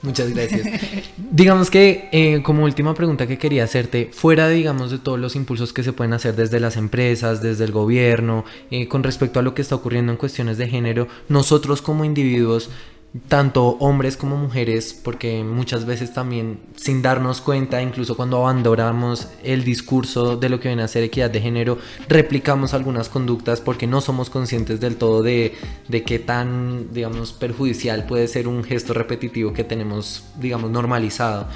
Muchas 0.02 0.34
gracias. 0.34 0.68
digamos 1.32 1.70
que 1.70 2.08
eh, 2.12 2.42
como 2.42 2.64
última 2.64 2.94
pregunta 2.94 3.28
que 3.28 3.38
quería 3.38 3.64
hacerte, 3.64 4.10
fuera 4.14 4.48
digamos 4.48 4.92
de 4.92 5.00
todos 5.00 5.20
los 5.20 5.36
impulsos 5.36 5.74
que 5.74 5.84
se 5.84 5.94
pueden 5.94 6.14
hacer 6.14 6.36
desde 6.36 6.60
las 6.60 6.78
empresas, 6.78 7.42
desde 7.42 7.66
el 7.66 7.72
gobierno, 7.72 8.46
eh, 8.72 8.88
con 8.88 9.04
respecto 9.04 9.40
a 9.40 9.44
lo 9.44 9.54
que 9.54 9.62
está 9.62 9.76
ocurriendo 9.76 10.12
en 10.12 10.18
cuestiones 10.18 10.58
de 10.58 10.68
género, 10.70 11.08
nosotros 11.28 11.82
como 11.82 12.06
individuos 12.06 12.70
tanto 13.28 13.70
hombres 13.80 14.18
como 14.18 14.38
mujeres, 14.38 14.94
porque 14.94 15.44
muchas 15.44 15.86
veces 15.86 16.14
también 16.14 16.60
sin 16.76 17.02
darnos 17.02 17.42
cuenta, 17.42 17.82
incluso 17.82 18.16
cuando 18.16 18.38
abandonamos 18.38 19.28
el 19.44 19.64
discurso 19.64 20.38
de 20.38 20.50
lo 20.50 20.60
que 20.60 20.70
viene 20.70 20.84
a 20.84 20.88
ser 20.88 21.04
equidad 21.04 21.32
de 21.32 21.42
género, 21.42 21.80
replicamos 22.08 22.76
algunas 22.76 23.10
conductas 23.10 23.62
porque 23.62 23.88
no 23.88 24.02
somos 24.02 24.30
conscientes 24.30 24.80
del 24.80 24.96
todo 24.96 25.24
de, 25.24 25.56
de 25.88 26.04
qué 26.04 26.20
tan, 26.20 26.94
digamos, 26.94 27.34
perjudicial 27.34 28.06
puede 28.06 28.28
ser 28.28 28.48
un 28.48 28.64
gesto 28.64 28.94
repetitivo 28.94 29.54
que 29.54 29.64
tenemos, 29.64 30.26
digamos, 30.40 30.70
normalizado. 30.70 31.48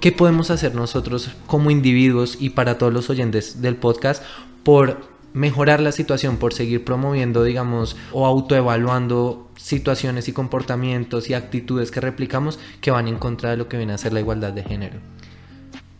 ¿Qué 0.00 0.12
podemos 0.12 0.50
hacer 0.50 0.74
nosotros 0.74 1.30
como 1.46 1.70
individuos 1.70 2.38
y 2.40 2.50
para 2.50 2.78
todos 2.78 2.92
los 2.92 3.10
oyentes 3.10 3.60
del 3.60 3.76
podcast 3.76 4.24
por 4.64 5.11
mejorar 5.34 5.80
la 5.80 5.92
situación, 5.92 6.36
por 6.36 6.52
seguir 6.52 6.84
promoviendo, 6.84 7.44
digamos, 7.44 7.96
o 8.12 8.26
autoevaluando 8.26 9.50
situaciones 9.56 10.28
y 10.28 10.32
comportamientos 10.32 11.30
y 11.30 11.34
actitudes 11.34 11.90
que 11.90 12.00
replicamos 12.00 12.58
que 12.80 12.90
van 12.90 13.08
en 13.08 13.16
contra 13.16 13.50
de 13.50 13.56
lo 13.56 13.68
que 13.68 13.76
viene 13.76 13.92
a 13.92 13.98
ser 13.98 14.12
la 14.12 14.20
igualdad 14.20 14.52
de 14.52 14.62
género. 14.64 14.98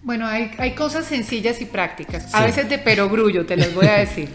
Bueno, 0.03 0.27
hay, 0.27 0.51
hay 0.59 0.75
cosas 0.75 1.07
sencillas 1.07 1.61
y 1.61 1.65
prácticas, 1.65 2.35
a 2.35 2.45
veces 2.45 2.69
de 2.69 2.79
perogrullo, 2.79 3.47
te 3.47 3.57
las 3.57 3.73
voy 3.75 3.87
a 3.87 3.93
decir. 3.99 4.29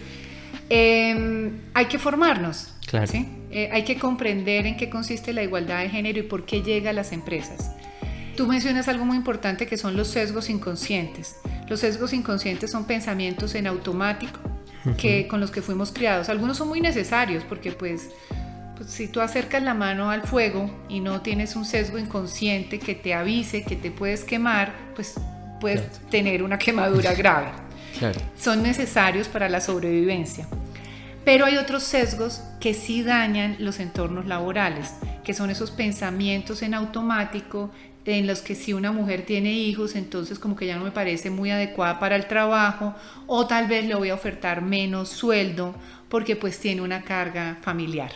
Em, 0.70 1.52
hay 1.74 1.86
que 1.86 2.00
formarnos, 2.00 2.74
claro. 2.88 3.08
¿sí? 3.08 3.28
Eh, 3.52 3.70
hay 3.72 3.84
que 3.84 3.98
comprender 3.98 4.66
en 4.66 4.78
qué 4.78 4.90
consiste 4.90 5.34
la 5.34 5.44
igualdad 5.44 5.82
de 5.82 5.90
género 5.90 6.20
y 6.20 6.24
por 6.24 6.46
qué 6.46 6.62
llega 6.62 6.90
a 6.90 6.94
las 6.94 7.12
empresas. 7.12 7.72
Tú 8.36 8.48
mencionas 8.48 8.88
algo 8.88 9.06
muy 9.06 9.18
importante 9.18 9.66
que 9.66 9.78
son 9.78 9.96
los 9.98 10.10
sesgos 10.10 10.50
inconscientes. 10.50 11.38
Los 11.68 11.82
sesgos 11.82 12.14
inconscientes 12.14 12.72
son 12.72 12.86
pensamientos 12.86 13.56
en 13.56 13.68
automático 13.68 14.40
que, 14.96 15.28
con 15.28 15.40
los 15.40 15.52
que 15.52 15.62
fuimos 15.62 15.92
criados. 15.92 16.30
Algunos 16.30 16.58
son 16.58 16.68
muy 16.68 16.82
necesarios 16.82 17.44
porque 17.44 17.72
pues, 17.72 18.10
pues, 18.76 18.90
si 18.90 19.08
tú 19.08 19.22
acercas 19.22 19.64
la 19.64 19.74
mano 19.74 20.10
al 20.10 20.24
fuego 20.24 20.70
y 20.90 21.00
no 21.00 21.22
tienes 21.22 21.56
un 21.56 21.66
sesgo 21.66 21.98
inconsciente 21.98 22.80
que 22.80 22.96
te 22.96 23.14
avise 23.14 23.64
que 23.64 23.76
te 23.76 23.92
puedes 23.92 24.24
quemar, 24.24 24.74
pues 24.96 25.16
puedes 25.60 25.82
tener 26.10 26.44
una 26.44 26.58
quemadura 26.58 27.14
grave. 27.14 27.52
Son 28.38 28.62
necesarios 28.62 29.28
para 29.28 29.50
la 29.50 29.60
sobrevivencia. 29.60 30.48
Pero 31.26 31.46
hay 31.46 31.58
otros 31.58 31.84
sesgos 31.84 32.42
que 32.60 32.74
sí 32.74 33.04
dañan 33.04 33.58
los 33.60 33.80
entornos 33.80 34.28
laborales, 34.28 34.94
que 35.28 35.34
son 35.34 35.50
esos 35.50 35.72
pensamientos 35.72 36.62
en 36.62 36.74
automático 36.74 37.70
en 38.06 38.28
los 38.28 38.42
que 38.42 38.56
si 38.56 38.72
una 38.72 38.94
mujer 38.94 39.26
tiene 39.26 39.52
hijos, 39.52 39.98
entonces 39.98 40.40
como 40.40 40.56
que 40.56 40.66
ya 40.66 40.78
no 40.78 40.86
me 40.86 40.92
parece 40.92 41.30
muy 41.30 41.52
adecuada 41.52 42.00
para 42.00 42.16
el 42.16 42.28
trabajo, 42.28 42.96
o 43.26 43.46
tal 43.46 43.68
vez 43.68 43.86
le 43.86 43.96
voy 43.96 44.08
a 44.08 44.14
ofertar 44.14 44.62
menos 44.62 45.10
sueldo 45.10 45.76
porque 46.08 46.38
pues 46.38 46.62
tiene 46.62 46.82
una 46.82 47.04
carga 47.04 47.58
familiar. 47.62 48.14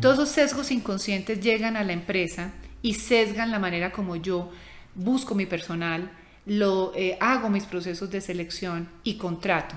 Todos 0.00 0.14
esos 0.14 0.28
sesgos 0.28 0.70
inconscientes 0.70 1.40
llegan 1.40 1.76
a 1.76 1.82
la 1.82 1.94
empresa 1.94 2.52
y 2.80 2.94
sesgan 2.94 3.50
la 3.50 3.58
manera 3.58 3.90
como 3.90 4.14
yo 4.14 4.52
busco 4.94 5.34
mi 5.34 5.46
personal, 5.46 6.12
lo 6.46 6.92
eh, 6.94 7.18
hago 7.18 7.50
mis 7.50 7.64
procesos 7.64 8.08
de 8.08 8.20
selección 8.20 8.88
y 9.02 9.14
contrato. 9.14 9.74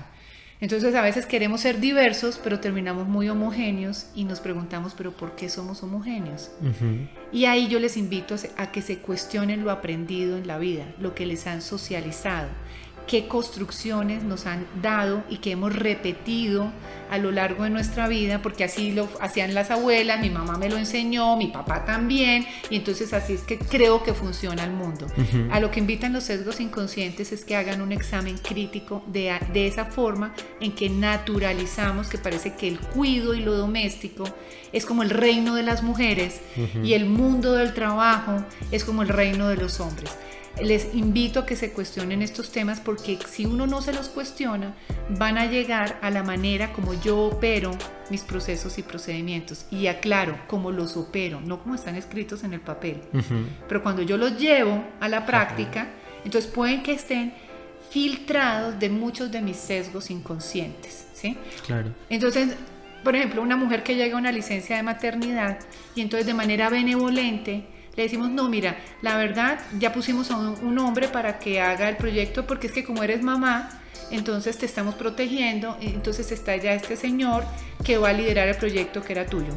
Entonces 0.60 0.94
a 0.94 1.02
veces 1.02 1.26
queremos 1.26 1.60
ser 1.60 1.80
diversos, 1.80 2.40
pero 2.42 2.60
terminamos 2.60 3.06
muy 3.06 3.28
homogéneos 3.28 4.06
y 4.14 4.24
nos 4.24 4.40
preguntamos, 4.40 4.94
pero 4.96 5.12
¿por 5.12 5.36
qué 5.36 5.48
somos 5.48 5.82
homogéneos? 5.82 6.50
Y 7.30 7.44
ahí 7.44 7.68
yo 7.68 7.78
les 7.78 7.96
invito 7.96 8.36
a 8.56 8.72
que 8.72 8.80
se 8.80 8.98
cuestionen 8.98 9.64
lo 9.64 9.70
aprendido 9.70 10.38
en 10.38 10.46
la 10.46 10.58
vida, 10.58 10.86
lo 10.98 11.14
que 11.14 11.26
les 11.26 11.46
han 11.46 11.60
socializado 11.60 12.48
qué 13.06 13.28
construcciones 13.28 14.22
nos 14.22 14.46
han 14.46 14.66
dado 14.82 15.22
y 15.28 15.38
que 15.38 15.52
hemos 15.52 15.74
repetido 15.74 16.72
a 17.10 17.18
lo 17.18 17.30
largo 17.30 17.64
de 17.64 17.70
nuestra 17.70 18.08
vida, 18.08 18.42
porque 18.42 18.64
así 18.64 18.90
lo 18.90 19.08
hacían 19.20 19.54
las 19.54 19.70
abuelas, 19.70 20.20
mi 20.20 20.30
mamá 20.30 20.58
me 20.58 20.68
lo 20.68 20.76
enseñó, 20.76 21.36
mi 21.36 21.46
papá 21.46 21.84
también, 21.84 22.46
y 22.68 22.76
entonces 22.76 23.12
así 23.12 23.34
es 23.34 23.42
que 23.42 23.58
creo 23.58 24.02
que 24.02 24.12
funciona 24.12 24.64
el 24.64 24.72
mundo. 24.72 25.06
A 25.50 25.60
lo 25.60 25.70
que 25.70 25.80
invitan 25.80 26.12
los 26.12 26.24
sesgos 26.24 26.60
inconscientes 26.60 27.32
es 27.32 27.44
que 27.44 27.56
hagan 27.56 27.80
un 27.80 27.92
examen 27.92 28.38
crítico 28.38 29.04
de, 29.06 29.32
de 29.52 29.66
esa 29.68 29.84
forma 29.84 30.34
en 30.60 30.72
que 30.72 30.90
naturalizamos 30.90 32.08
que 32.08 32.18
parece 32.18 32.54
que 32.54 32.68
el 32.68 32.80
cuido 32.80 33.34
y 33.34 33.40
lo 33.40 33.54
doméstico 33.54 34.24
es 34.72 34.84
como 34.84 35.02
el 35.02 35.10
reino 35.10 35.54
de 35.54 35.62
las 35.62 35.82
mujeres 35.82 36.40
y 36.82 36.94
el 36.94 37.06
mundo 37.06 37.52
del 37.52 37.72
trabajo 37.72 38.44
es 38.72 38.84
como 38.84 39.02
el 39.02 39.08
reino 39.08 39.48
de 39.48 39.56
los 39.56 39.80
hombres 39.80 40.10
les 40.62 40.94
invito 40.94 41.40
a 41.40 41.46
que 41.46 41.56
se 41.56 41.72
cuestionen 41.72 42.22
estos 42.22 42.50
temas 42.50 42.80
porque 42.80 43.18
si 43.28 43.46
uno 43.46 43.66
no 43.66 43.82
se 43.82 43.92
los 43.92 44.08
cuestiona, 44.08 44.74
van 45.10 45.38
a 45.38 45.46
llegar 45.46 45.98
a 46.02 46.10
la 46.10 46.22
manera 46.22 46.72
como 46.72 46.94
yo 46.94 47.18
opero 47.18 47.72
mis 48.10 48.22
procesos 48.22 48.78
y 48.78 48.82
procedimientos. 48.82 49.66
Y 49.70 49.86
aclaro, 49.88 50.38
como 50.46 50.70
los 50.70 50.96
opero, 50.96 51.40
no 51.40 51.62
como 51.62 51.74
están 51.74 51.96
escritos 51.96 52.44
en 52.44 52.54
el 52.54 52.60
papel. 52.60 53.02
Pero 53.68 53.82
cuando 53.82 54.02
yo 54.02 54.16
los 54.16 54.38
llevo 54.38 54.82
a 55.00 55.08
la 55.08 55.26
práctica, 55.26 55.88
entonces 56.24 56.50
pueden 56.50 56.82
que 56.82 56.92
estén 56.92 57.34
filtrados 57.90 58.78
de 58.78 58.88
muchos 58.88 59.30
de 59.30 59.42
mis 59.42 59.56
sesgos 59.56 60.10
inconscientes. 60.10 61.06
¿sí? 61.12 61.36
Claro. 61.66 61.92
Entonces, 62.08 62.56
por 63.04 63.14
ejemplo, 63.14 63.42
una 63.42 63.56
mujer 63.56 63.82
que 63.82 63.94
llega 63.94 64.16
a 64.16 64.18
una 64.18 64.32
licencia 64.32 64.76
de 64.76 64.82
maternidad 64.82 65.58
y 65.94 66.00
entonces 66.00 66.26
de 66.26 66.34
manera 66.34 66.70
benevolente 66.70 67.66
le 67.96 68.02
decimos, 68.02 68.30
no, 68.30 68.48
mira, 68.48 68.76
la 69.02 69.16
verdad, 69.16 69.58
ya 69.78 69.92
pusimos 69.92 70.30
a 70.30 70.36
un, 70.36 70.78
hombre 70.78 71.08
para 71.08 71.38
que 71.38 71.60
haga 71.60 71.88
el 71.88 71.96
proyecto 71.96 72.46
porque 72.46 72.66
es 72.66 72.72
que 72.72 72.84
como 72.84 73.02
eres 73.02 73.22
mamá, 73.22 73.70
entonces 74.10 74.58
te 74.58 74.66
estamos 74.66 74.94
protegiendo, 74.94 75.76
entonces 75.80 76.30
está 76.30 76.56
ya 76.56 76.74
este 76.74 76.96
señor 76.96 77.44
que 77.84 77.96
va 77.96 78.10
a 78.10 78.12
liderar 78.12 78.48
el 78.48 78.56
proyecto 78.56 79.02
que 79.02 79.12
era 79.12 79.26
tuyo. 79.26 79.54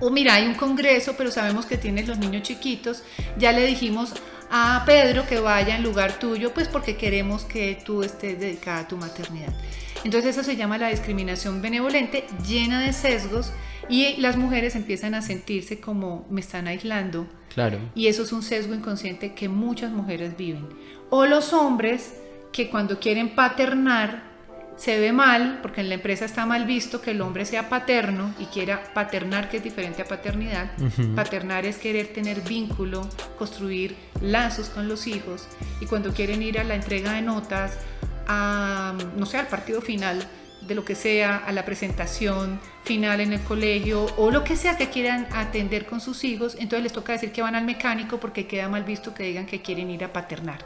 O 0.00 0.10
mira, 0.10 0.34
hay 0.34 0.46
un 0.46 0.54
congreso, 0.54 1.14
pero 1.16 1.30
sabemos 1.30 1.64
que 1.64 1.78
tienes 1.78 2.08
los 2.08 2.18
niños 2.18 2.42
chiquitos, 2.42 3.04
ya 3.38 3.52
le 3.52 3.64
dijimos 3.64 4.12
a 4.50 4.82
Pedro 4.84 5.26
que 5.26 5.38
vaya 5.38 5.76
en 5.76 5.84
lugar 5.84 6.18
tuyo, 6.18 6.52
pues 6.52 6.66
porque 6.66 6.96
queremos 6.96 7.44
que 7.44 7.80
tú 7.84 8.02
estés 8.02 8.38
dedicada 8.38 8.80
a 8.80 8.88
tu 8.88 8.96
maternidad. 8.96 9.54
Entonces 10.02 10.36
eso 10.36 10.44
se 10.44 10.56
llama 10.56 10.76
la 10.76 10.88
discriminación 10.88 11.62
benevolente, 11.62 12.26
llena 12.46 12.80
de 12.80 12.92
sesgos, 12.92 13.52
y 13.88 14.16
las 14.16 14.36
mujeres 14.36 14.76
empiezan 14.76 15.14
a 15.14 15.22
sentirse 15.22 15.80
como 15.80 16.26
me 16.30 16.40
están 16.40 16.66
aislando, 16.66 17.26
Claro. 17.54 17.78
Y 17.94 18.08
eso 18.08 18.22
es 18.22 18.32
un 18.32 18.42
sesgo 18.42 18.74
inconsciente 18.74 19.34
que 19.34 19.48
muchas 19.48 19.92
mujeres 19.92 20.36
viven. 20.36 20.68
O 21.10 21.24
los 21.26 21.52
hombres 21.52 22.14
que 22.52 22.68
cuando 22.68 22.98
quieren 22.98 23.34
paternar 23.34 24.34
se 24.76 24.98
ve 24.98 25.12
mal, 25.12 25.60
porque 25.62 25.80
en 25.80 25.88
la 25.88 25.94
empresa 25.94 26.24
está 26.24 26.46
mal 26.46 26.66
visto 26.66 27.00
que 27.00 27.12
el 27.12 27.20
hombre 27.20 27.44
sea 27.44 27.68
paterno 27.68 28.34
y 28.40 28.46
quiera 28.46 28.82
paternar, 28.92 29.48
que 29.48 29.58
es 29.58 29.62
diferente 29.62 30.02
a 30.02 30.04
paternidad. 30.04 30.72
Paternar 31.14 31.64
es 31.64 31.78
querer 31.78 32.08
tener 32.08 32.40
vínculo, 32.40 33.08
construir 33.38 33.94
lazos 34.20 34.68
con 34.68 34.88
los 34.88 35.06
hijos. 35.06 35.46
Y 35.80 35.86
cuando 35.86 36.12
quieren 36.12 36.42
ir 36.42 36.58
a 36.58 36.64
la 36.64 36.74
entrega 36.74 37.12
de 37.12 37.22
notas, 37.22 37.78
a, 38.26 38.94
no 39.16 39.26
sé, 39.26 39.38
al 39.38 39.46
partido 39.46 39.80
final, 39.80 40.26
de 40.66 40.74
lo 40.74 40.84
que 40.84 40.94
sea, 40.94 41.36
a 41.36 41.52
la 41.52 41.64
presentación 41.64 42.60
final 42.84 43.20
en 43.20 43.32
el 43.32 43.40
colegio 43.40 44.06
o 44.16 44.30
lo 44.30 44.44
que 44.44 44.56
sea 44.56 44.76
que 44.76 44.90
quieran 44.90 45.26
atender 45.32 45.86
con 45.86 46.00
sus 46.00 46.24
hijos, 46.24 46.54
entonces 46.54 46.82
les 46.82 46.92
toca 46.92 47.12
decir 47.12 47.32
que 47.32 47.42
van 47.42 47.54
al 47.54 47.64
mecánico 47.64 48.18
porque 48.18 48.46
queda 48.46 48.68
mal 48.68 48.84
visto 48.84 49.14
que 49.14 49.24
digan 49.24 49.46
que 49.46 49.62
quieren 49.62 49.90
ir 49.90 50.04
a 50.04 50.12
paternar. 50.12 50.64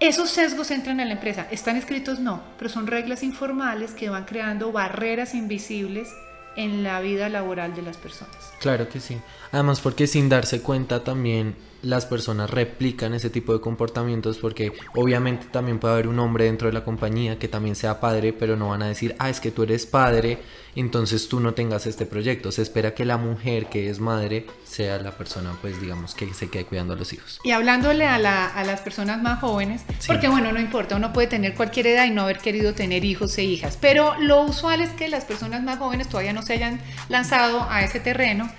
Esos 0.00 0.30
sesgos 0.30 0.70
entran 0.70 0.98
en 1.00 1.08
la 1.08 1.14
empresa. 1.14 1.46
¿Están 1.50 1.76
escritos? 1.76 2.20
No, 2.20 2.42
pero 2.58 2.70
son 2.70 2.86
reglas 2.86 3.22
informales 3.22 3.92
que 3.92 4.08
van 4.08 4.24
creando 4.24 4.72
barreras 4.72 5.34
invisibles 5.34 6.08
en 6.56 6.82
la 6.82 7.00
vida 7.00 7.28
laboral 7.28 7.74
de 7.74 7.82
las 7.82 7.96
personas. 7.98 8.52
Claro 8.60 8.88
que 8.88 8.98
sí. 9.00 9.20
Además 9.52 9.80
porque 9.80 10.06
sin 10.06 10.28
darse 10.28 10.62
cuenta 10.62 11.04
también 11.04 11.54
las 11.82 12.06
personas 12.06 12.50
replican 12.50 13.14
ese 13.14 13.30
tipo 13.30 13.52
de 13.52 13.60
comportamientos 13.60 14.38
porque 14.38 14.72
obviamente 14.94 15.46
también 15.50 15.78
puede 15.78 15.94
haber 15.94 16.08
un 16.08 16.18
hombre 16.18 16.44
dentro 16.44 16.68
de 16.68 16.72
la 16.74 16.84
compañía 16.84 17.38
que 17.38 17.48
también 17.48 17.76
sea 17.76 18.00
padre, 18.00 18.32
pero 18.32 18.56
no 18.56 18.68
van 18.68 18.82
a 18.82 18.88
decir, 18.88 19.16
ah, 19.18 19.30
es 19.30 19.40
que 19.40 19.50
tú 19.50 19.62
eres 19.62 19.86
padre, 19.86 20.38
entonces 20.76 21.28
tú 21.28 21.40
no 21.40 21.54
tengas 21.54 21.86
este 21.86 22.06
proyecto. 22.06 22.52
Se 22.52 22.62
espera 22.62 22.94
que 22.94 23.04
la 23.04 23.16
mujer 23.16 23.66
que 23.66 23.88
es 23.88 24.00
madre 24.00 24.46
sea 24.64 24.98
la 24.98 25.12
persona, 25.12 25.56
pues 25.60 25.80
digamos, 25.80 26.14
que 26.14 26.32
se 26.34 26.48
quede 26.48 26.64
cuidando 26.64 26.94
a 26.94 26.96
los 26.96 27.12
hijos. 27.12 27.40
Y 27.44 27.52
hablándole 27.52 28.06
a, 28.06 28.18
las 28.18 28.80
personas 28.80 29.22
más 29.22 29.40
jóvenes, 29.40 29.82
porque 30.06 30.28
bueno, 30.28 30.52
no 30.52 30.60
importa, 30.60 30.96
uno 30.96 31.12
puede 31.12 31.28
tener 31.28 31.54
cualquier 31.54 31.88
edad 31.88 32.06
y 32.06 32.10
no 32.10 32.22
haber 32.22 32.38
querido 32.38 32.74
tener 32.74 33.04
hijos 33.04 33.36
e 33.38 33.44
hijas, 33.44 33.78
pero 33.80 34.14
lo 34.20 34.42
usual 34.42 34.80
es 34.80 34.90
que 34.90 35.08
las 35.08 35.24
personas 35.24 35.62
más 35.62 35.78
jóvenes 35.78 36.08
todavía 36.08 36.32
no 36.32 36.42
se 36.42 36.54
hayan 36.54 36.80
lanzado 37.08 37.66
a 37.68 37.82
ese 37.82 38.00
terreno 38.00 38.50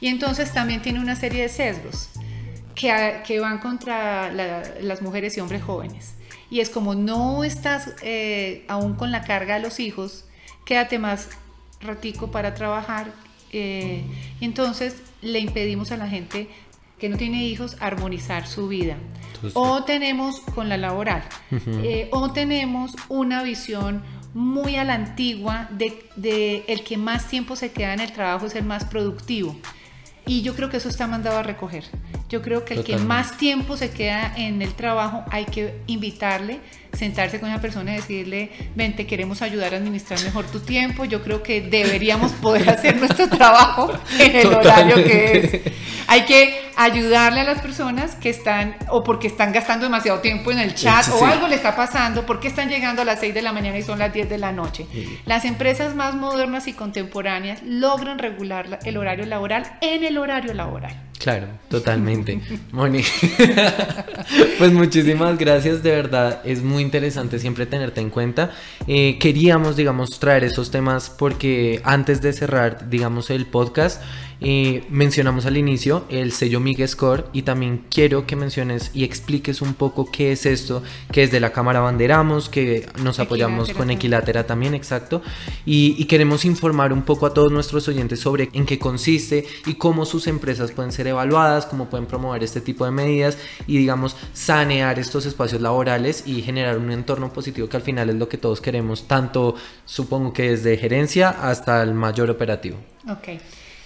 y 0.00 0.08
entonces 0.08 0.52
también 0.52 0.82
tiene 0.82 1.00
una 1.00 1.14
serie 1.14 1.42
de 1.42 1.48
sesgos 1.48 2.08
que, 2.80 3.40
van 3.40 3.58
contra 3.58 4.32
las 4.32 5.02
mujeres 5.02 5.36
y 5.36 5.40
hombres 5.40 5.62
jóvenes. 5.62 6.14
Y 6.50 6.60
es 6.60 6.70
como 6.70 6.94
no 6.94 7.44
estás 7.44 7.94
eh, 8.02 8.64
aún 8.68 8.94
con 8.94 9.12
la 9.12 9.22
carga 9.22 9.54
de 9.54 9.60
los 9.60 9.78
hijos, 9.80 10.24
quédate 10.64 10.98
más 10.98 11.28
ratico 11.80 12.30
para 12.30 12.54
trabajar. 12.54 13.12
Eh, 13.52 14.04
y 14.40 14.44
entonces 14.44 15.02
le 15.22 15.40
impedimos 15.40 15.92
a 15.92 15.96
la 15.96 16.08
gente 16.08 16.48
que 16.98 17.08
no 17.08 17.16
tiene 17.16 17.44
hijos 17.44 17.76
armonizar 17.80 18.46
su 18.46 18.68
vida. 18.68 18.96
o 19.54 19.84
tenemos 19.84 20.40
con 20.54 20.68
la 20.68 20.76
laboral, 20.76 21.22
eh, 21.50 22.08
o 22.12 22.30
tenemos 22.30 22.94
una 23.08 23.42
visión 23.42 24.02
muy 24.34 24.76
a 24.76 24.84
la 24.84 24.94
antigua 24.94 25.68
de, 25.70 26.04
de 26.16 26.62
el 26.68 26.84
que 26.84 26.98
más 26.98 27.26
tiempo 27.28 27.56
se 27.56 27.72
queda 27.72 27.94
en 27.94 28.00
el 28.00 28.12
trabajo 28.12 28.46
es 28.46 28.54
el 28.54 28.64
más 28.64 28.84
productivo. 28.84 29.56
Y 30.30 30.42
yo 30.42 30.54
creo 30.54 30.70
que 30.70 30.76
eso 30.76 30.88
está 30.88 31.08
mandado 31.08 31.38
a 31.38 31.42
recoger. 31.42 31.82
Yo 32.28 32.40
creo 32.40 32.64
que 32.64 32.74
el 32.74 32.84
que 32.84 32.96
más 32.96 33.36
tiempo 33.36 33.76
se 33.76 33.90
queda 33.90 34.32
en 34.36 34.62
el 34.62 34.74
trabajo 34.74 35.24
hay 35.28 35.44
que 35.44 35.74
invitarle, 35.88 36.60
sentarse 36.92 37.40
con 37.40 37.48
una 37.48 37.60
persona 37.60 37.94
y 37.94 37.96
decirle, 37.96 38.52
ven, 38.76 38.94
te 38.94 39.08
queremos 39.08 39.42
ayudar 39.42 39.74
a 39.74 39.78
administrar 39.78 40.22
mejor 40.22 40.46
tu 40.46 40.60
tiempo. 40.60 41.04
Yo 41.04 41.24
creo 41.24 41.42
que 41.42 41.62
deberíamos 41.62 42.30
poder 42.30 42.70
hacer 42.70 42.96
nuestro 42.98 43.28
trabajo 43.28 43.92
en 44.20 44.36
el 44.36 44.46
horario 44.54 44.94
que 45.02 45.36
es. 45.36 45.72
Hay 46.06 46.24
que 46.26 46.69
ayudarle 46.80 47.40
a 47.40 47.44
las 47.44 47.60
personas 47.60 48.14
que 48.14 48.30
están 48.30 48.74
o 48.88 49.04
porque 49.04 49.26
están 49.26 49.52
gastando 49.52 49.84
demasiado 49.84 50.20
tiempo 50.20 50.50
en 50.50 50.58
el 50.58 50.74
chat 50.74 51.06
o 51.08 51.26
algo 51.26 51.46
le 51.46 51.56
está 51.56 51.76
pasando, 51.76 52.24
porque 52.24 52.48
están 52.48 52.70
llegando 52.70 53.02
a 53.02 53.04
las 53.04 53.20
6 53.20 53.34
de 53.34 53.42
la 53.42 53.52
mañana 53.52 53.76
y 53.76 53.82
son 53.82 53.98
las 53.98 54.14
10 54.14 54.30
de 54.30 54.38
la 54.38 54.50
noche. 54.50 54.86
Las 55.26 55.44
empresas 55.44 55.94
más 55.94 56.14
modernas 56.14 56.68
y 56.68 56.72
contemporáneas 56.72 57.62
logran 57.62 58.18
regular 58.18 58.78
el 58.84 58.96
horario 58.96 59.26
laboral 59.26 59.64
en 59.82 60.04
el 60.04 60.16
horario 60.16 60.54
laboral. 60.54 61.10
Claro, 61.20 61.48
totalmente. 61.68 62.40
Moni, 62.72 63.02
pues 64.58 64.72
muchísimas 64.72 65.36
gracias, 65.36 65.82
de 65.82 65.90
verdad, 65.90 66.40
es 66.44 66.62
muy 66.62 66.82
interesante 66.82 67.38
siempre 67.38 67.66
tenerte 67.66 68.00
en 68.00 68.08
cuenta. 68.08 68.52
Eh, 68.86 69.18
queríamos, 69.18 69.76
digamos, 69.76 70.18
traer 70.18 70.44
esos 70.44 70.70
temas 70.70 71.10
porque 71.10 71.82
antes 71.84 72.22
de 72.22 72.32
cerrar, 72.32 72.88
digamos, 72.88 73.28
el 73.28 73.44
podcast, 73.44 74.00
mencionamos 74.40 75.44
al 75.44 75.58
inicio 75.58 76.04
el 76.08 76.32
sello 76.32 76.60
MIG 76.60 76.88
Score 76.88 77.26
y 77.32 77.42
también 77.42 77.84
quiero 77.90 78.26
que 78.26 78.36
menciones 78.36 78.90
y 78.94 79.04
expliques 79.04 79.60
un 79.60 79.74
poco 79.74 80.10
qué 80.10 80.32
es 80.32 80.46
esto, 80.46 80.82
que 81.12 81.22
es 81.22 81.30
de 81.30 81.40
la 81.40 81.52
Cámara 81.52 81.80
Banderamos, 81.80 82.48
que 82.48 82.86
nos 83.02 83.18
apoyamos 83.20 83.70
con 83.70 83.90
Equilátera 83.90 84.46
también, 84.46 84.74
exacto, 84.74 85.22
y, 85.66 86.04
queremos 86.10 86.44
informar 86.44 86.92
un 86.92 87.02
poco 87.02 87.26
a 87.26 87.34
todos 87.34 87.52
nuestros 87.52 87.86
oyentes 87.86 88.18
sobre 88.18 88.48
en 88.52 88.66
qué 88.66 88.80
consiste 88.80 89.46
y 89.66 89.74
cómo 89.74 90.04
sus 90.04 90.26
empresas 90.26 90.72
pueden 90.72 90.90
ser 90.90 91.06
evaluadas, 91.06 91.66
cómo 91.66 91.88
pueden 91.88 92.06
promover 92.06 92.42
este 92.42 92.60
tipo 92.60 92.84
de 92.84 92.90
medidas 92.90 93.38
y 93.68 93.76
digamos 93.76 94.16
sanear 94.32 94.98
estos 94.98 95.24
espacios 95.24 95.60
laborales 95.60 96.24
y 96.26 96.42
generar 96.42 96.78
un 96.78 96.90
entorno 96.90 97.32
positivo 97.32 97.68
que 97.68 97.76
al 97.76 97.82
final 97.82 98.10
es 98.10 98.16
lo 98.16 98.28
que 98.28 98.38
todos 98.38 98.60
queremos, 98.60 99.06
tanto 99.06 99.54
supongo 99.84 100.32
que 100.32 100.50
desde 100.50 100.76
gerencia 100.78 101.28
hasta 101.30 101.80
el 101.82 101.94
mayor 101.94 102.28
operativo. 102.30 102.78
Ok. 103.08 103.28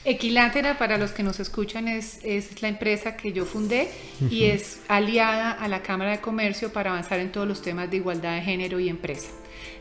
Equilátera, 0.06 0.76
para 0.76 0.98
los 0.98 1.12
que 1.12 1.22
nos 1.22 1.40
escuchan, 1.40 1.88
es, 1.88 2.20
la 2.60 2.68
empresa 2.68 3.16
que 3.16 3.32
yo 3.32 3.46
fundé 3.46 3.88
y 4.30 4.44
es 4.44 4.80
aliada 4.86 5.50
a 5.50 5.66
la 5.66 5.82
Cámara 5.82 6.10
de 6.10 6.20
Comercio 6.20 6.74
para 6.74 6.90
avanzar 6.90 7.20
en 7.20 7.32
todos 7.32 7.48
los 7.48 7.62
temas 7.62 7.90
de 7.90 7.96
igualdad 7.96 8.34
de 8.34 8.42
género 8.42 8.78
y 8.80 8.90
empresa. 8.90 9.30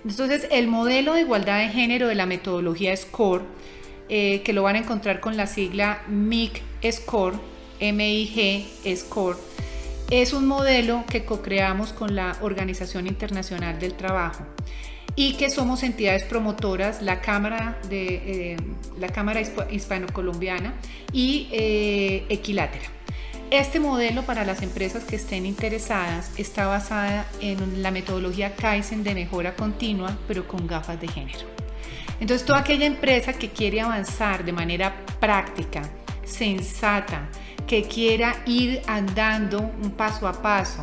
Entonces, 0.06 0.48
el 0.50 0.68
modelo 0.68 1.14
de 1.14 1.22
igualdad 1.22 1.60
de 1.60 1.70
género 1.70 2.08
de 2.08 2.16
la 2.16 2.26
metodología 2.26 2.96
SCORE, 2.96 3.44
eh, 4.08 4.42
que 4.46 4.54
lo 4.54 4.64
van 4.64 4.78
a 4.78 4.80
encontrar 4.80 5.20
con 5.20 5.36
la 5.36 5.46
sigla 5.46 6.04
MIG 6.08 6.62
SCORE, 6.90 7.36
MIG 7.82 8.66
SCORE, 8.96 9.38
es 10.10 10.32
un 10.32 10.48
modelo 10.48 11.04
que 11.10 11.26
co-creamos 11.26 11.92
con 11.92 12.16
la 12.16 12.38
Organización 12.42 13.08
Internacional 13.08 13.78
del 13.78 13.96
Trabajo 13.96 14.46
y 15.16 15.34
que 15.34 15.50
somos 15.50 15.84
entidades 15.84 16.24
promotoras, 16.24 17.02
la 17.02 17.22
Cámara, 17.22 17.78
de, 17.90 18.54
eh, 18.54 18.58
la 18.98 19.10
Cámara 19.10 19.42
Hispano-Colombiana 19.42 20.74
y 21.12 21.50
eh, 21.52 22.26
Equilátera. 22.30 22.86
Este 23.52 23.80
modelo 23.80 24.24
para 24.24 24.46
las 24.46 24.64
empresas 24.64 25.04
que 25.04 25.16
estén 25.16 25.46
interesadas 25.46 26.32
está 26.38 26.66
basada 26.66 27.28
en 27.40 27.84
la 27.84 27.92
metodología 27.92 28.56
Kaizen 28.56 29.04
de 29.04 29.14
mejora 29.14 29.56
continua, 29.56 30.18
pero 30.28 30.48
con 30.48 30.66
gafas 30.66 31.00
de 31.00 31.08
género. 31.08 31.48
Entonces, 32.20 32.48
toda 32.48 32.60
aquella 32.60 32.86
empresa 32.86 33.34
que 33.34 33.50
quiere 33.50 33.82
avanzar 33.82 34.44
de 34.44 34.54
manera 34.54 35.06
práctica, 35.20 35.84
sensata, 36.24 37.30
que 37.68 37.84
quiera 37.84 38.42
ir 38.46 38.82
andando 38.88 39.60
un 39.60 39.92
paso 39.92 40.28
a 40.28 40.34
paso, 40.42 40.82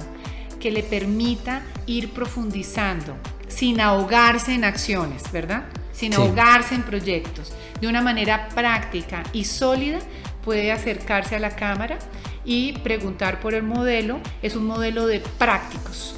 que 0.60 0.70
le 0.70 0.82
permita 0.82 1.62
ir 1.86 2.10
profundizando, 2.10 3.16
sin 3.60 3.78
ahogarse 3.78 4.54
en 4.54 4.64
acciones, 4.64 5.30
¿verdad? 5.32 5.64
Sin 5.92 6.14
ahogarse 6.14 6.74
en 6.74 6.82
proyectos. 6.82 7.52
De 7.78 7.88
una 7.88 8.00
manera 8.00 8.48
práctica 8.54 9.22
y 9.34 9.44
sólida 9.44 9.98
puede 10.42 10.72
acercarse 10.72 11.36
a 11.36 11.40
la 11.40 11.54
cámara 11.54 11.98
y 12.42 12.72
preguntar 12.78 13.38
por 13.38 13.52
el 13.52 13.62
modelo. 13.62 14.18
Es 14.40 14.56
un 14.56 14.66
modelo 14.66 15.06
de 15.06 15.20
prácticos, 15.20 16.14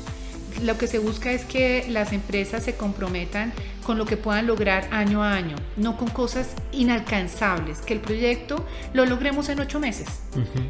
lo 0.62 0.78
que 0.78 0.86
se 0.86 0.98
busca 0.98 1.32
es 1.32 1.44
que 1.44 1.84
las 1.88 2.12
empresas 2.12 2.62
se 2.62 2.76
comprometan 2.76 3.52
con 3.82 3.98
lo 3.98 4.06
que 4.06 4.16
puedan 4.16 4.46
lograr 4.46 4.88
año 4.90 5.22
a 5.22 5.34
año, 5.34 5.56
no 5.76 5.96
con 5.96 6.08
cosas 6.08 6.54
inalcanzables, 6.72 7.78
que 7.78 7.94
el 7.94 8.00
proyecto 8.00 8.64
lo 8.92 9.06
logremos 9.06 9.48
en 9.48 9.60
ocho 9.60 9.80
meses 9.80 10.08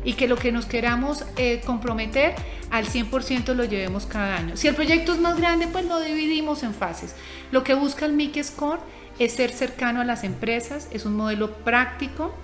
y 0.04 0.14
que 0.14 0.28
lo 0.28 0.36
que 0.36 0.52
nos 0.52 0.66
queramos 0.66 1.24
eh, 1.36 1.60
comprometer 1.64 2.34
al 2.70 2.86
100% 2.86 3.54
lo 3.54 3.64
llevemos 3.64 4.06
cada 4.06 4.36
año. 4.36 4.56
Si 4.56 4.68
el 4.68 4.74
proyecto 4.74 5.12
es 5.12 5.20
más 5.20 5.38
grande, 5.38 5.68
pues 5.68 5.84
lo 5.86 6.00
dividimos 6.00 6.62
en 6.62 6.74
fases. 6.74 7.14
Lo 7.50 7.62
que 7.64 7.74
busca 7.74 8.06
el 8.06 8.12
MIC 8.12 8.42
Score 8.42 8.80
es 9.18 9.32
ser 9.34 9.50
cercano 9.50 10.00
a 10.00 10.04
las 10.04 10.24
empresas, 10.24 10.88
es 10.90 11.04
un 11.04 11.16
modelo 11.16 11.56
práctico 11.56 12.34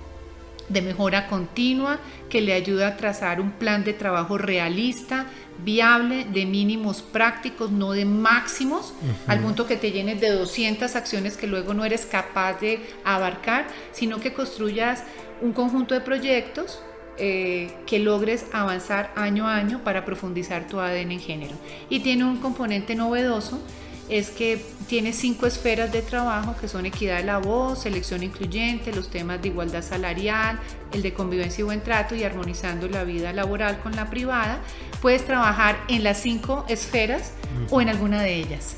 de 0.68 0.82
mejora 0.82 1.26
continua 1.28 1.98
que 2.28 2.40
le 2.40 2.52
ayuda 2.52 2.88
a 2.88 2.96
trazar 2.96 3.40
un 3.40 3.52
plan 3.52 3.84
de 3.84 3.92
trabajo 3.94 4.38
realista, 4.38 5.26
viable, 5.64 6.24
de 6.24 6.46
mínimos 6.46 7.02
prácticos, 7.02 7.70
no 7.70 7.92
de 7.92 8.04
máximos, 8.04 8.94
al 9.26 9.40
punto 9.40 9.66
que 9.66 9.76
te 9.76 9.90
llenes 9.90 10.20
de 10.20 10.30
200 10.30 10.94
acciones 10.94 11.36
que 11.36 11.46
luego 11.46 11.74
no 11.74 11.84
eres 11.84 12.06
capaz 12.06 12.60
de 12.60 12.80
abarcar, 13.04 13.66
sino 13.92 14.20
que 14.20 14.32
construyas 14.32 15.04
un 15.40 15.52
conjunto 15.52 15.94
de 15.94 16.00
proyectos 16.00 16.82
eh, 17.20 17.72
que 17.86 17.98
logres 17.98 18.46
avanzar 18.52 19.12
año 19.16 19.48
a 19.48 19.56
año 19.56 19.82
para 19.82 20.04
profundizar 20.04 20.68
tu 20.68 20.78
ADN 20.78 21.12
en 21.12 21.20
género. 21.20 21.56
Y 21.90 22.00
tiene 22.00 22.24
un 22.24 22.36
componente 22.36 22.94
novedoso 22.94 23.60
es 24.08 24.30
que 24.30 24.64
tiene 24.88 25.12
cinco 25.12 25.46
esferas 25.46 25.92
de 25.92 26.00
trabajo 26.00 26.56
que 26.58 26.66
son 26.66 26.86
equidad 26.86 27.18
de 27.18 27.24
la 27.24 27.38
voz, 27.38 27.82
selección 27.82 28.22
incluyente, 28.22 28.92
los 28.92 29.10
temas 29.10 29.42
de 29.42 29.48
igualdad 29.48 29.82
salarial, 29.82 30.58
el 30.92 31.02
de 31.02 31.12
convivencia 31.12 31.60
y 31.60 31.64
buen 31.64 31.82
trato 31.82 32.14
y 32.14 32.24
armonizando 32.24 32.88
la 32.88 33.04
vida 33.04 33.32
laboral 33.32 33.80
con 33.80 33.94
la 33.94 34.08
privada. 34.08 34.60
Puedes 35.02 35.26
trabajar 35.26 35.78
en 35.88 36.04
las 36.04 36.18
cinco 36.18 36.64
esferas 36.68 37.32
o 37.70 37.80
en 37.82 37.90
alguna 37.90 38.22
de 38.22 38.36
ellas. 38.36 38.76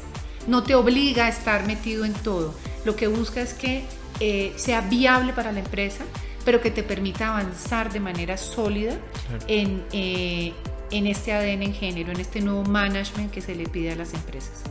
No 0.48 0.64
te 0.64 0.74
obliga 0.74 1.26
a 1.26 1.28
estar 1.28 1.64
metido 1.66 2.04
en 2.04 2.12
todo. 2.12 2.54
Lo 2.84 2.96
que 2.96 3.06
busca 3.06 3.40
es 3.40 3.54
que 3.54 3.84
eh, 4.18 4.52
sea 4.56 4.80
viable 4.80 5.32
para 5.32 5.52
la 5.52 5.60
empresa, 5.60 6.04
pero 6.44 6.60
que 6.60 6.70
te 6.70 6.82
permita 6.82 7.28
avanzar 7.28 7.92
de 7.92 8.00
manera 8.00 8.36
sólida 8.36 8.98
en, 9.46 9.84
eh, 9.92 10.54
en 10.90 11.06
este 11.06 11.32
ADN 11.32 11.62
en 11.62 11.74
género, 11.74 12.10
en 12.10 12.20
este 12.20 12.40
nuevo 12.40 12.64
management 12.64 13.30
que 13.30 13.40
se 13.40 13.54
le 13.54 13.68
pide 13.68 13.92
a 13.92 13.96
las 13.96 14.12
empresas. 14.14 14.62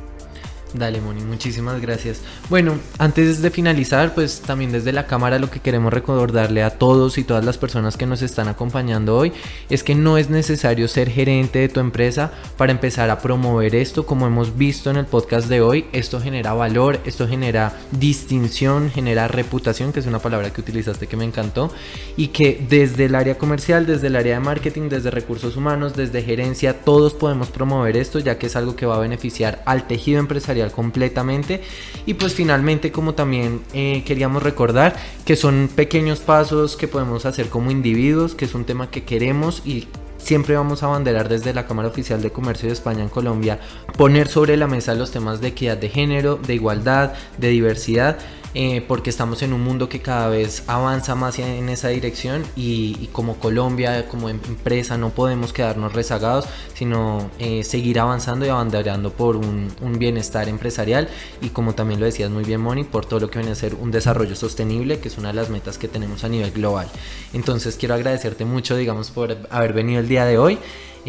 Dale, 0.73 1.01
Moni, 1.01 1.23
muchísimas 1.23 1.81
gracias. 1.81 2.21
Bueno, 2.47 2.77
antes 2.99 3.41
de 3.41 3.49
finalizar, 3.49 4.13
pues 4.13 4.41
también 4.41 4.71
desde 4.71 4.91
la 4.91 5.07
cámara 5.07 5.39
lo 5.39 5.49
que 5.49 5.61
queremos 5.61 5.91
recordarle 5.91 6.61
a 6.61 6.69
todos 6.69 7.17
y 7.17 7.23
todas 7.23 7.43
las 7.43 7.57
personas 7.57 7.97
que 7.97 8.05
nos 8.05 8.21
están 8.21 8.47
acompañando 8.47 9.17
hoy 9.17 9.33
es 9.71 9.83
que 9.83 9.95
no 9.95 10.19
es 10.19 10.29
necesario 10.29 10.87
ser 10.87 11.09
gerente 11.09 11.57
de 11.57 11.69
tu 11.69 11.79
empresa 11.79 12.31
para 12.55 12.71
empezar 12.71 13.09
a 13.09 13.17
promover 13.17 13.73
esto, 13.73 14.05
como 14.05 14.27
hemos 14.27 14.57
visto 14.57 14.91
en 14.91 14.97
el 14.97 15.07
podcast 15.07 15.47
de 15.47 15.61
hoy. 15.61 15.85
Esto 15.91 16.21
genera 16.21 16.53
valor, 16.53 16.99
esto 17.03 17.27
genera 17.27 17.73
distinción, 17.89 18.91
genera 18.91 19.27
reputación, 19.27 19.91
que 19.91 20.01
es 20.01 20.05
una 20.05 20.19
palabra 20.19 20.53
que 20.53 20.61
utilizaste 20.61 21.07
que 21.07 21.17
me 21.17 21.25
encantó, 21.25 21.73
y 22.15 22.27
que 22.27 22.63
desde 22.69 23.05
el 23.05 23.15
área 23.15 23.39
comercial, 23.39 23.87
desde 23.87 24.05
el 24.05 24.15
área 24.15 24.35
de 24.35 24.41
marketing, 24.41 24.89
desde 24.89 25.09
recursos 25.09 25.57
humanos, 25.57 25.95
desde 25.95 26.21
gerencia, 26.21 26.81
todos 26.81 27.15
podemos 27.15 27.49
promover 27.49 27.97
esto, 27.97 28.19
ya 28.19 28.37
que 28.37 28.45
es 28.45 28.55
algo 28.55 28.75
que 28.75 28.85
va 28.85 28.97
a 28.97 28.99
beneficiar 28.99 29.63
al 29.65 29.87
tejido 29.87 30.19
empresarial 30.19 30.58
completamente. 30.67 31.61
Y 32.05 32.15
pues 32.15 32.33
finalmente, 32.33 32.91
como 32.91 33.13
también 33.13 33.61
eh, 33.73 34.03
queríamos 34.05 34.43
recordar, 34.43 34.95
que 35.25 35.35
son 35.35 35.69
pequeños 35.73 36.19
pasos 36.19 36.75
que 36.75 36.87
podemos 36.87 37.25
hacer 37.25 37.49
como 37.49 37.71
individuos, 37.71 38.35
que 38.35 38.45
es 38.45 38.53
un 38.53 38.65
tema 38.65 38.91
que 38.91 39.03
queremos 39.03 39.61
y 39.65 39.87
siempre 40.17 40.55
vamos 40.55 40.83
a 40.83 40.87
abanderar 40.87 41.29
desde 41.29 41.53
la 41.53 41.65
Cámara 41.65 41.87
Oficial 41.87 42.21
de 42.21 42.31
Comercio 42.31 42.67
de 42.67 42.73
España 42.73 43.01
en 43.01 43.09
Colombia, 43.09 43.59
poner 43.97 44.27
sobre 44.27 44.57
la 44.57 44.67
mesa 44.67 44.93
los 44.93 45.11
temas 45.11 45.41
de 45.41 45.47
equidad 45.47 45.77
de 45.77 45.89
género, 45.89 46.39
de 46.45 46.55
igualdad, 46.55 47.13
de 47.37 47.49
diversidad 47.49 48.17
eh, 48.55 48.83
porque 48.87 49.09
estamos 49.09 49.41
en 49.43 49.53
un 49.53 49.61
mundo 49.61 49.89
que 49.89 50.01
cada 50.01 50.27
vez 50.27 50.63
avanza 50.67 51.13
más 51.13 51.37
en 51.37 51.69
esa 51.69 51.89
dirección 51.89 52.43
y, 52.55 53.07
como 53.11 53.35
Colombia, 53.35 54.07
como 54.07 54.29
em, 54.29 54.39
empresa, 54.47 54.97
no 54.97 55.09
podemos 55.09 55.53
quedarnos 55.53 55.93
rezagados, 55.93 56.45
sino 56.73 57.29
eh, 57.37 57.63
seguir 57.63 57.99
avanzando 57.99 58.45
y 58.45 58.49
abanderando 58.49 59.11
por 59.11 59.35
un, 59.35 59.69
bienestar 59.99 60.47
empresarial 60.47 61.09
y 61.41 61.49
como 61.49 61.73
también 61.73 61.99
lo 61.99 62.05
decías 62.05 62.29
muy 62.29 62.43
bien, 62.43 62.61
Moni, 62.61 62.85
por 62.85 63.05
todo 63.05 63.19
lo 63.19 63.29
que 63.29 63.39
viene 63.39 63.51
a 63.51 63.55
ser 63.55 63.75
un 63.75 63.91
desarrollo 63.91 64.35
sostenible, 64.35 64.99
que 64.99 65.09
es 65.09 65.17
una 65.17 65.29
de 65.29 65.33
las 65.33 65.49
metas 65.49 65.77
que 65.77 65.87
tenemos 65.87 66.23
a 66.23 66.29
nivel 66.29 66.51
global. 66.51 66.87
Entonces 67.33 67.75
quiero 67.75 67.95
agradecerte 67.95 68.45
mucho, 68.45 68.77
digamos, 68.77 69.11
por 69.11 69.37
haber 69.49 69.73
venido 69.73 69.99
el 69.99 70.07
día 70.07 70.25
de 70.25 70.37
hoy 70.37 70.59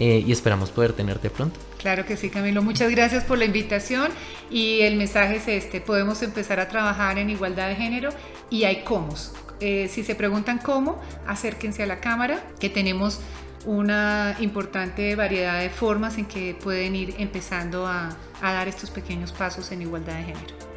eh, 0.03 0.25
y 0.27 0.33
esperamos 0.33 0.71
poder 0.71 0.95
tenerte 0.95 1.29
pronto. 1.29 1.61
Claro 1.77 2.07
que 2.07 2.17
sí, 2.17 2.31
Camilo. 2.31 2.63
Muchas 2.63 2.91
gracias 2.91 3.23
por 3.23 3.37
la 3.37 3.45
invitación 3.45 4.11
y 4.51 4.81
el 4.81 4.97
mensaje 4.97 5.37
es 5.37 5.47
este. 5.47 5.83
Podemos 5.83 6.23
empezar 6.23 6.59
a 6.59 6.69
trabajar 6.69 7.19
en 7.19 7.29
igualdad 7.29 7.69
de 7.69 7.77
género 7.77 8.09
y 8.49 8.65
hay 8.65 8.83
cómo. 8.83 9.15
Eh, 9.61 9.91
si 9.93 10.03
se 10.03 10.15
preguntan 10.15 10.57
cómo, 10.57 10.99
acérquense 11.27 11.83
a 11.83 11.87
la 11.87 12.01
cámara, 12.01 12.43
que 12.59 12.71
tenemos 12.71 13.21
una 13.67 14.37
importante 14.41 15.15
variedad 15.17 15.61
de 15.61 15.69
formas 15.69 16.17
en 16.17 16.25
que 16.25 16.55
pueden 16.55 16.97
ir 16.97 17.17
empezando 17.19 17.87
a 17.87 18.17
dar 18.41 18.69
estos 18.69 18.91
pequeños 18.91 19.33
pasos 19.33 19.71
en 19.71 19.83
igualdad 19.83 20.15
de 20.15 20.23
género. 20.23 20.70